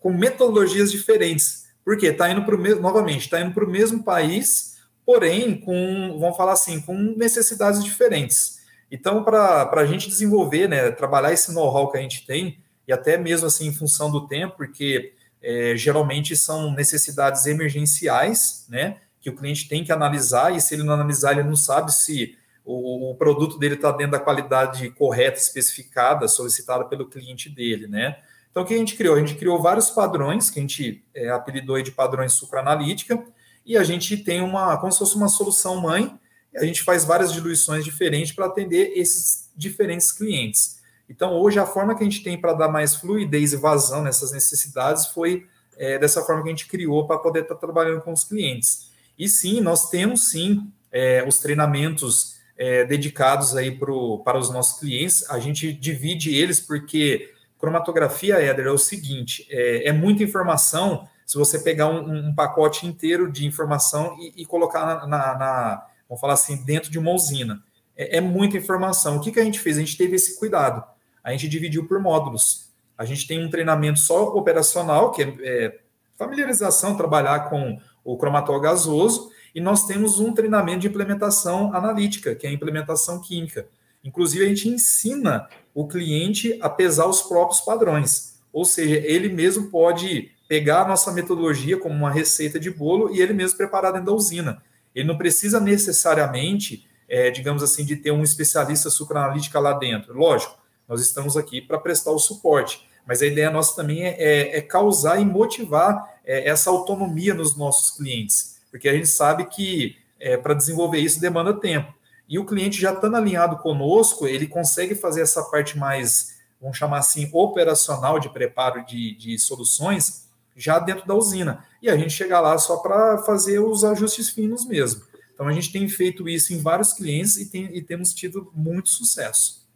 com 0.00 0.12
metodologias 0.12 0.90
diferentes. 0.90 1.62
Porque 1.84 2.06
está 2.06 2.30
indo 2.30 2.44
para 2.44 2.54
o 2.54 2.58
mesmo, 2.58 2.80
novamente, 2.80 3.22
está 3.22 3.40
indo 3.40 3.52
para 3.52 3.64
o 3.64 3.70
mesmo 3.70 4.02
país, 4.02 4.78
porém 5.04 5.60
com, 5.60 6.16
vamos 6.18 6.36
falar 6.36 6.52
assim, 6.52 6.80
com 6.80 6.94
necessidades 6.94 7.82
diferentes. 7.82 8.60
Então, 8.90 9.24
para 9.24 9.70
a 9.72 9.86
gente 9.86 10.08
desenvolver, 10.08 10.68
né, 10.68 10.90
trabalhar 10.90 11.32
esse 11.32 11.52
know-how 11.52 11.90
que 11.90 11.98
a 11.98 12.00
gente 12.00 12.26
tem, 12.26 12.58
e 12.86 12.92
até 12.92 13.16
mesmo 13.16 13.46
assim 13.46 13.68
em 13.68 13.74
função 13.74 14.10
do 14.10 14.26
tempo, 14.26 14.56
porque 14.56 15.12
é, 15.42 15.74
geralmente 15.76 16.36
são 16.36 16.72
necessidades 16.72 17.46
emergenciais, 17.46 18.66
né? 18.68 18.98
Que 19.20 19.30
o 19.30 19.36
cliente 19.36 19.68
tem 19.68 19.84
que 19.84 19.92
analisar, 19.92 20.54
e 20.54 20.60
se 20.60 20.74
ele 20.74 20.82
não 20.82 20.94
analisar, 20.94 21.32
ele 21.32 21.48
não 21.48 21.56
sabe 21.56 21.92
se 21.92 22.36
o, 22.64 23.14
produto 23.18 23.58
dele 23.58 23.74
está 23.74 23.90
dentro 23.90 24.12
da 24.12 24.20
qualidade 24.20 24.90
correta, 24.90 25.38
especificada, 25.38 26.28
solicitada 26.28 26.84
pelo 26.84 27.08
cliente 27.08 27.48
dele, 27.48 27.86
né? 27.86 28.18
Então, 28.50 28.62
o 28.62 28.66
que 28.66 28.74
a 28.74 28.78
gente 28.78 28.96
criou? 28.96 29.16
A 29.16 29.18
gente 29.18 29.34
criou 29.34 29.60
vários 29.60 29.90
padrões, 29.90 30.50
que 30.50 30.58
a 30.58 30.62
gente 30.62 31.04
é, 31.14 31.30
apelidou 31.30 31.80
de 31.82 31.90
padrões 31.90 32.34
sucroanalítica, 32.34 33.22
e 33.64 33.76
a 33.76 33.82
gente 33.82 34.16
tem 34.16 34.42
uma, 34.42 34.76
como 34.76 34.92
se 34.92 34.98
fosse 34.98 35.16
uma 35.16 35.28
solução 35.28 35.80
mãe, 35.80 36.18
a 36.54 36.64
gente 36.64 36.82
faz 36.82 37.04
várias 37.04 37.32
diluições 37.32 37.84
diferentes 37.84 38.32
para 38.32 38.46
atender 38.46 38.92
esses 38.94 39.50
diferentes 39.56 40.12
clientes. 40.12 40.80
Então, 41.08 41.32
hoje, 41.32 41.58
a 41.58 41.66
forma 41.66 41.94
que 41.94 42.02
a 42.02 42.04
gente 42.04 42.22
tem 42.22 42.38
para 42.38 42.52
dar 42.52 42.68
mais 42.68 42.94
fluidez 42.94 43.52
e 43.52 43.56
vazão 43.56 44.02
nessas 44.02 44.32
necessidades 44.32 45.06
foi 45.06 45.46
é, 45.76 45.98
dessa 45.98 46.22
forma 46.22 46.42
que 46.42 46.48
a 46.48 46.52
gente 46.52 46.68
criou 46.68 47.06
para 47.06 47.18
poder 47.18 47.42
estar 47.42 47.54
tá 47.54 47.60
trabalhando 47.60 48.02
com 48.02 48.12
os 48.12 48.24
clientes. 48.24 48.90
E 49.18 49.28
sim, 49.28 49.60
nós 49.60 49.88
temos 49.88 50.30
sim 50.30 50.70
é, 50.90 51.24
os 51.26 51.38
treinamentos 51.38 52.36
é, 52.62 52.84
dedicados 52.84 53.56
aí 53.56 53.72
pro, 53.72 54.20
para 54.20 54.38
os 54.38 54.48
nossos 54.48 54.78
clientes. 54.78 55.28
A 55.28 55.40
gente 55.40 55.72
divide 55.72 56.32
eles 56.32 56.60
porque 56.60 57.34
cromatografia, 57.58 58.36
Éder, 58.36 58.66
é 58.66 58.70
o 58.70 58.78
seguinte: 58.78 59.44
é, 59.50 59.88
é 59.88 59.92
muita 59.92 60.22
informação. 60.22 61.08
Se 61.26 61.36
você 61.36 61.58
pegar 61.58 61.88
um, 61.88 62.28
um 62.28 62.34
pacote 62.34 62.86
inteiro 62.86 63.32
de 63.32 63.44
informação 63.44 64.16
e, 64.20 64.42
e 64.42 64.46
colocar 64.46 64.86
na, 64.86 65.06
na, 65.08 65.38
na, 65.38 65.86
vamos 66.08 66.20
falar 66.20 66.34
assim, 66.34 66.64
dentro 66.64 66.88
de 66.88 67.00
uma 67.00 67.10
usina, 67.10 67.60
é, 67.96 68.18
é 68.18 68.20
muita 68.20 68.56
informação. 68.56 69.16
O 69.16 69.20
que, 69.20 69.32
que 69.32 69.40
a 69.40 69.44
gente 69.44 69.58
fez? 69.58 69.76
A 69.76 69.80
gente 69.80 69.98
teve 69.98 70.14
esse 70.14 70.38
cuidado. 70.38 70.84
A 71.24 71.32
gente 71.32 71.48
dividiu 71.48 71.88
por 71.88 71.98
módulos. 71.98 72.70
A 72.96 73.04
gente 73.04 73.26
tem 73.26 73.44
um 73.44 73.50
treinamento 73.50 73.98
só 73.98 74.22
operacional, 74.36 75.10
que 75.10 75.22
é, 75.22 75.34
é 75.42 75.78
familiarização, 76.16 76.96
trabalhar 76.96 77.50
com 77.50 77.76
o 78.04 78.16
cromatol 78.16 78.60
gasoso, 78.60 79.32
e 79.54 79.60
nós 79.60 79.86
temos 79.86 80.18
um 80.18 80.32
treinamento 80.32 80.80
de 80.80 80.88
implementação 80.88 81.74
analítica, 81.74 82.34
que 82.34 82.46
é 82.46 82.50
a 82.50 82.52
implementação 82.52 83.20
química. 83.20 83.66
Inclusive, 84.02 84.44
a 84.44 84.48
gente 84.48 84.68
ensina 84.68 85.48
o 85.74 85.86
cliente 85.86 86.58
a 86.60 86.68
pesar 86.68 87.06
os 87.06 87.22
próprios 87.22 87.60
padrões. 87.60 88.40
Ou 88.52 88.64
seja, 88.64 88.96
ele 88.96 89.28
mesmo 89.28 89.70
pode 89.70 90.30
pegar 90.48 90.82
a 90.82 90.88
nossa 90.88 91.12
metodologia 91.12 91.78
como 91.78 91.94
uma 91.94 92.10
receita 92.10 92.58
de 92.58 92.70
bolo 92.70 93.14
e 93.14 93.20
ele 93.20 93.32
mesmo 93.32 93.56
preparar 93.56 93.92
dentro 93.92 94.06
da 94.06 94.12
usina. 94.12 94.62
Ele 94.94 95.06
não 95.06 95.16
precisa 95.16 95.60
necessariamente, 95.60 96.86
é, 97.08 97.30
digamos 97.30 97.62
assim, 97.62 97.84
de 97.84 97.96
ter 97.96 98.10
um 98.10 98.22
especialista 98.22 98.90
sucroanalítica 98.90 99.58
lá 99.58 99.72
dentro. 99.74 100.14
Lógico, 100.14 100.58
nós 100.88 101.00
estamos 101.00 101.36
aqui 101.36 101.60
para 101.60 101.78
prestar 101.78 102.10
o 102.10 102.18
suporte, 102.18 102.86
mas 103.06 103.22
a 103.22 103.26
ideia 103.26 103.50
nossa 103.50 103.76
também 103.76 104.04
é, 104.04 104.16
é, 104.18 104.58
é 104.58 104.60
causar 104.60 105.20
e 105.20 105.24
motivar 105.24 106.20
é, 106.24 106.48
essa 106.48 106.68
autonomia 106.68 107.32
nos 107.32 107.56
nossos 107.56 107.96
clientes 107.96 108.52
porque 108.72 108.88
a 108.88 108.94
gente 108.94 109.06
sabe 109.06 109.44
que 109.44 109.96
é, 110.18 110.38
para 110.38 110.54
desenvolver 110.54 110.98
isso 110.98 111.20
demanda 111.20 111.52
tempo. 111.52 111.94
E 112.26 112.38
o 112.38 112.46
cliente 112.46 112.80
já 112.80 112.94
estando 112.94 113.16
alinhado 113.16 113.58
conosco, 113.58 114.26
ele 114.26 114.46
consegue 114.46 114.94
fazer 114.94 115.20
essa 115.20 115.42
parte 115.44 115.76
mais, 115.76 116.40
vamos 116.58 116.78
chamar 116.78 116.98
assim, 116.98 117.28
operacional 117.34 118.18
de 118.18 118.30
preparo 118.30 118.84
de, 118.86 119.14
de 119.14 119.38
soluções 119.38 120.26
já 120.56 120.78
dentro 120.78 121.06
da 121.06 121.14
usina. 121.14 121.66
E 121.82 121.90
a 121.90 121.96
gente 121.96 122.14
chega 122.14 122.40
lá 122.40 122.56
só 122.56 122.78
para 122.78 123.18
fazer 123.18 123.58
os 123.58 123.84
ajustes 123.84 124.30
finos 124.30 124.64
mesmo. 124.64 125.02
Então 125.34 125.46
a 125.46 125.52
gente 125.52 125.70
tem 125.70 125.86
feito 125.86 126.26
isso 126.26 126.54
em 126.54 126.62
vários 126.62 126.94
clientes 126.94 127.36
e, 127.36 127.50
tem, 127.50 127.76
e 127.76 127.82
temos 127.82 128.14
tido 128.14 128.50
muito 128.54 128.88
sucesso. 128.88 129.68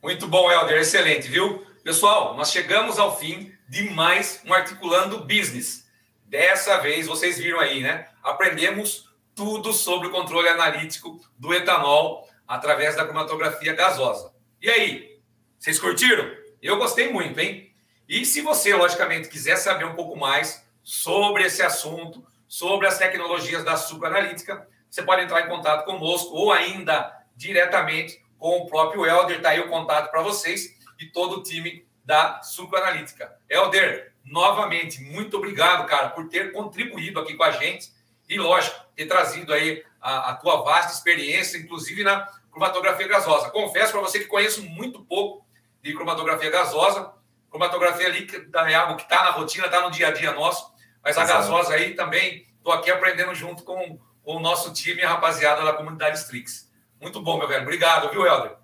Muito 0.00 0.28
bom, 0.28 0.50
Helder, 0.50 0.78
excelente, 0.78 1.26
viu? 1.26 1.66
Pessoal, 1.82 2.36
nós 2.36 2.52
chegamos 2.52 2.98
ao 2.98 3.18
fim 3.18 3.52
de 3.68 3.90
mais 3.90 4.40
um 4.46 4.52
Articulando 4.52 5.24
Business. 5.24 5.87
Dessa 6.28 6.76
vez, 6.76 7.06
vocês 7.06 7.38
viram 7.38 7.58
aí, 7.58 7.82
né? 7.82 8.06
Aprendemos 8.22 9.10
tudo 9.34 9.72
sobre 9.72 10.08
o 10.08 10.10
controle 10.10 10.46
analítico 10.46 11.18
do 11.38 11.54
etanol 11.54 12.28
através 12.46 12.94
da 12.94 13.04
cromatografia 13.04 13.72
gasosa. 13.72 14.30
E 14.60 14.68
aí, 14.68 15.18
vocês 15.58 15.80
curtiram? 15.80 16.30
Eu 16.60 16.76
gostei 16.76 17.10
muito, 17.10 17.40
hein? 17.40 17.72
E 18.06 18.26
se 18.26 18.42
você, 18.42 18.74
logicamente, 18.74 19.28
quiser 19.28 19.56
saber 19.56 19.86
um 19.86 19.94
pouco 19.94 20.18
mais 20.18 20.62
sobre 20.82 21.44
esse 21.44 21.62
assunto, 21.62 22.22
sobre 22.46 22.86
as 22.86 22.98
tecnologias 22.98 23.64
da 23.64 23.78
sucroanalítica, 23.78 24.68
você 24.90 25.02
pode 25.02 25.22
entrar 25.22 25.46
em 25.46 25.48
contato 25.48 25.86
conosco 25.86 26.34
ou 26.34 26.52
ainda 26.52 27.10
diretamente 27.34 28.22
com 28.38 28.58
o 28.58 28.66
próprio 28.66 29.06
Helder. 29.06 29.38
Está 29.38 29.50
aí 29.50 29.60
o 29.60 29.68
contato 29.68 30.10
para 30.10 30.20
vocês 30.20 30.76
e 30.98 31.06
todo 31.06 31.38
o 31.38 31.42
time 31.42 31.86
da 32.04 32.42
sucroanalítica. 32.42 33.34
Helder, 33.48 34.07
novamente, 34.30 35.02
muito 35.02 35.36
obrigado, 35.36 35.86
cara, 35.86 36.10
por 36.10 36.28
ter 36.28 36.52
contribuído 36.52 37.20
aqui 37.20 37.34
com 37.34 37.44
a 37.44 37.50
gente 37.50 37.90
e, 38.28 38.38
lógico, 38.38 38.76
ter 38.94 39.06
trazido 39.06 39.52
aí 39.52 39.82
a, 40.00 40.30
a 40.30 40.34
tua 40.34 40.62
vasta 40.62 40.92
experiência, 40.92 41.58
inclusive 41.58 42.04
na 42.04 42.28
cromatografia 42.50 43.08
gasosa. 43.08 43.50
Confesso 43.50 43.92
para 43.92 44.00
você 44.00 44.18
que 44.20 44.26
conheço 44.26 44.62
muito 44.62 45.04
pouco 45.04 45.46
de 45.82 45.94
cromatografia 45.94 46.50
gasosa. 46.50 47.12
Cromatografia 47.50 48.06
ali 48.06 48.26
é 48.70 48.74
algo 48.74 48.96
que 48.96 49.04
está 49.04 49.24
na 49.24 49.30
rotina, 49.30 49.66
está 49.66 49.80
no 49.80 49.90
dia 49.90 50.08
a 50.08 50.10
dia 50.10 50.32
nosso, 50.32 50.70
mas 51.02 51.16
a 51.16 51.24
gasosa 51.24 51.74
aí 51.74 51.94
também 51.94 52.46
estou 52.58 52.72
aqui 52.72 52.90
aprendendo 52.90 53.34
junto 53.34 53.62
com, 53.62 53.98
com, 54.22 54.36
o 54.36 54.40
nosso 54.40 54.72
time 54.72 55.00
e 55.00 55.04
a 55.04 55.08
rapaziada 55.08 55.64
da 55.64 55.72
comunidade 55.72 56.18
Strix. 56.18 56.70
Muito 57.00 57.22
bom, 57.22 57.38
meu 57.38 57.48
velho. 57.48 57.62
Obrigado, 57.62 58.10
viu, 58.10 58.26
Helder? 58.26 58.56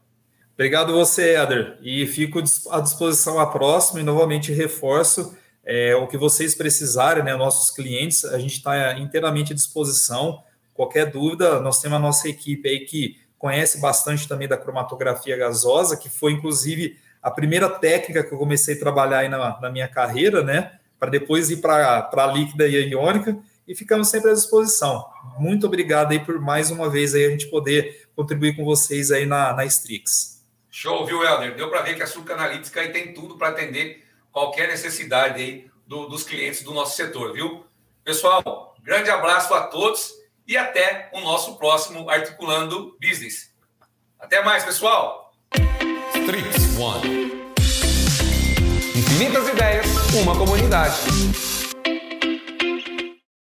Obrigado 0.53 0.93
você, 0.93 1.37
Eder. 1.37 1.79
E 1.81 2.07
fico 2.07 2.39
à 2.71 2.81
disposição 2.81 3.41
a 3.41 3.47
próxima 3.47 4.01
e 4.01 4.03
novamente 4.03 4.53
reforço 4.53 5.37
é, 5.67 5.95
o 5.97 6.07
que 6.07 6.19
vocês 6.19 6.55
precisarem, 6.55 7.25
né, 7.25 7.35
nossos 7.35 7.75
clientes, 7.75 8.25
a 8.25 8.39
gente 8.39 8.57
está 8.57 8.99
inteiramente 8.99 9.53
à 9.53 9.55
disposição. 9.55 10.43
Qualquer 10.75 11.11
dúvida, 11.11 11.61
nós 11.61 11.81
temos 11.81 11.97
a 11.97 12.01
nossa 12.01 12.29
equipe 12.29 12.69
aí 12.69 12.81
que 12.81 13.19
conhece 13.39 13.81
bastante 13.81 14.29
também 14.29 14.49
da 14.49 14.57
cromatografia 14.57 15.37
gasosa, 15.37 15.97
que 15.97 16.09
foi 16.09 16.33
inclusive 16.33 16.99
a 17.23 17.31
primeira 17.31 17.69
técnica 17.71 18.23
que 18.23 18.33
eu 18.33 18.39
comecei 18.39 18.75
a 18.75 18.79
trabalhar 18.79 19.19
aí 19.21 19.29
na, 19.29 19.61
na 19.61 19.71
minha 19.71 19.89
carreira, 19.89 20.43
né? 20.43 20.79
Para 20.99 21.11
depois 21.11 21.51
ir 21.51 21.59
para 21.59 22.11
a 22.13 22.27
líquida 22.27 22.67
e 22.67 22.77
a 22.77 22.81
iônica, 22.81 23.37
e 23.67 23.75
ficamos 23.75 24.09
sempre 24.09 24.31
à 24.31 24.35
disposição. 24.35 25.07
Muito 25.39 25.67
obrigado 25.67 26.13
aí 26.13 26.21
por 26.21 26.39
mais 26.39 26.71
uma 26.71 26.91
vez 26.91 27.15
aí 27.15 27.25
a 27.25 27.31
gente 27.31 27.47
poder 27.47 28.09
contribuir 28.15 28.55
com 28.55 28.65
vocês 28.65 29.11
aí 29.11 29.25
na, 29.25 29.55
na 29.55 29.65
Strix. 29.65 30.45
Show, 30.71 31.07
viu, 31.07 31.25
Helder? 31.25 31.57
Deu 31.57 31.71
para 31.71 31.83
ver 31.83 31.95
que 31.95 32.03
a 32.03 32.07
Suca 32.07 32.35
Analítica 32.35 32.81
aí 32.81 32.91
tem 32.93 33.15
tudo 33.15 33.39
para 33.39 33.49
atender 33.49 34.04
qualquer 34.35 34.67
necessidade 34.67 35.41
aí 35.41 35.71
do, 35.87 36.09
dos 36.09 36.25
clientes 36.25 36.63
do 36.65 36.75
nosso 36.75 36.97
setor, 36.97 37.33
viu? 37.33 37.65
Pessoal, 38.03 38.75
grande 38.83 39.09
abraço 39.09 39.55
a 39.55 39.69
todos 39.69 40.13
e 40.47 40.57
até 40.57 41.09
o 41.15 41.21
nosso 41.21 41.57
próximo 41.57 42.11
Articulando 42.11 42.99
Business. 43.01 43.55
Até 44.19 44.43
mais, 44.43 44.65
pessoal! 44.65 45.33
Strix 46.17 46.79
One. 46.79 47.55
Infinitas 48.97 49.49
ideias, 49.49 49.87
uma 50.15 50.37
comunidade. 50.37 50.97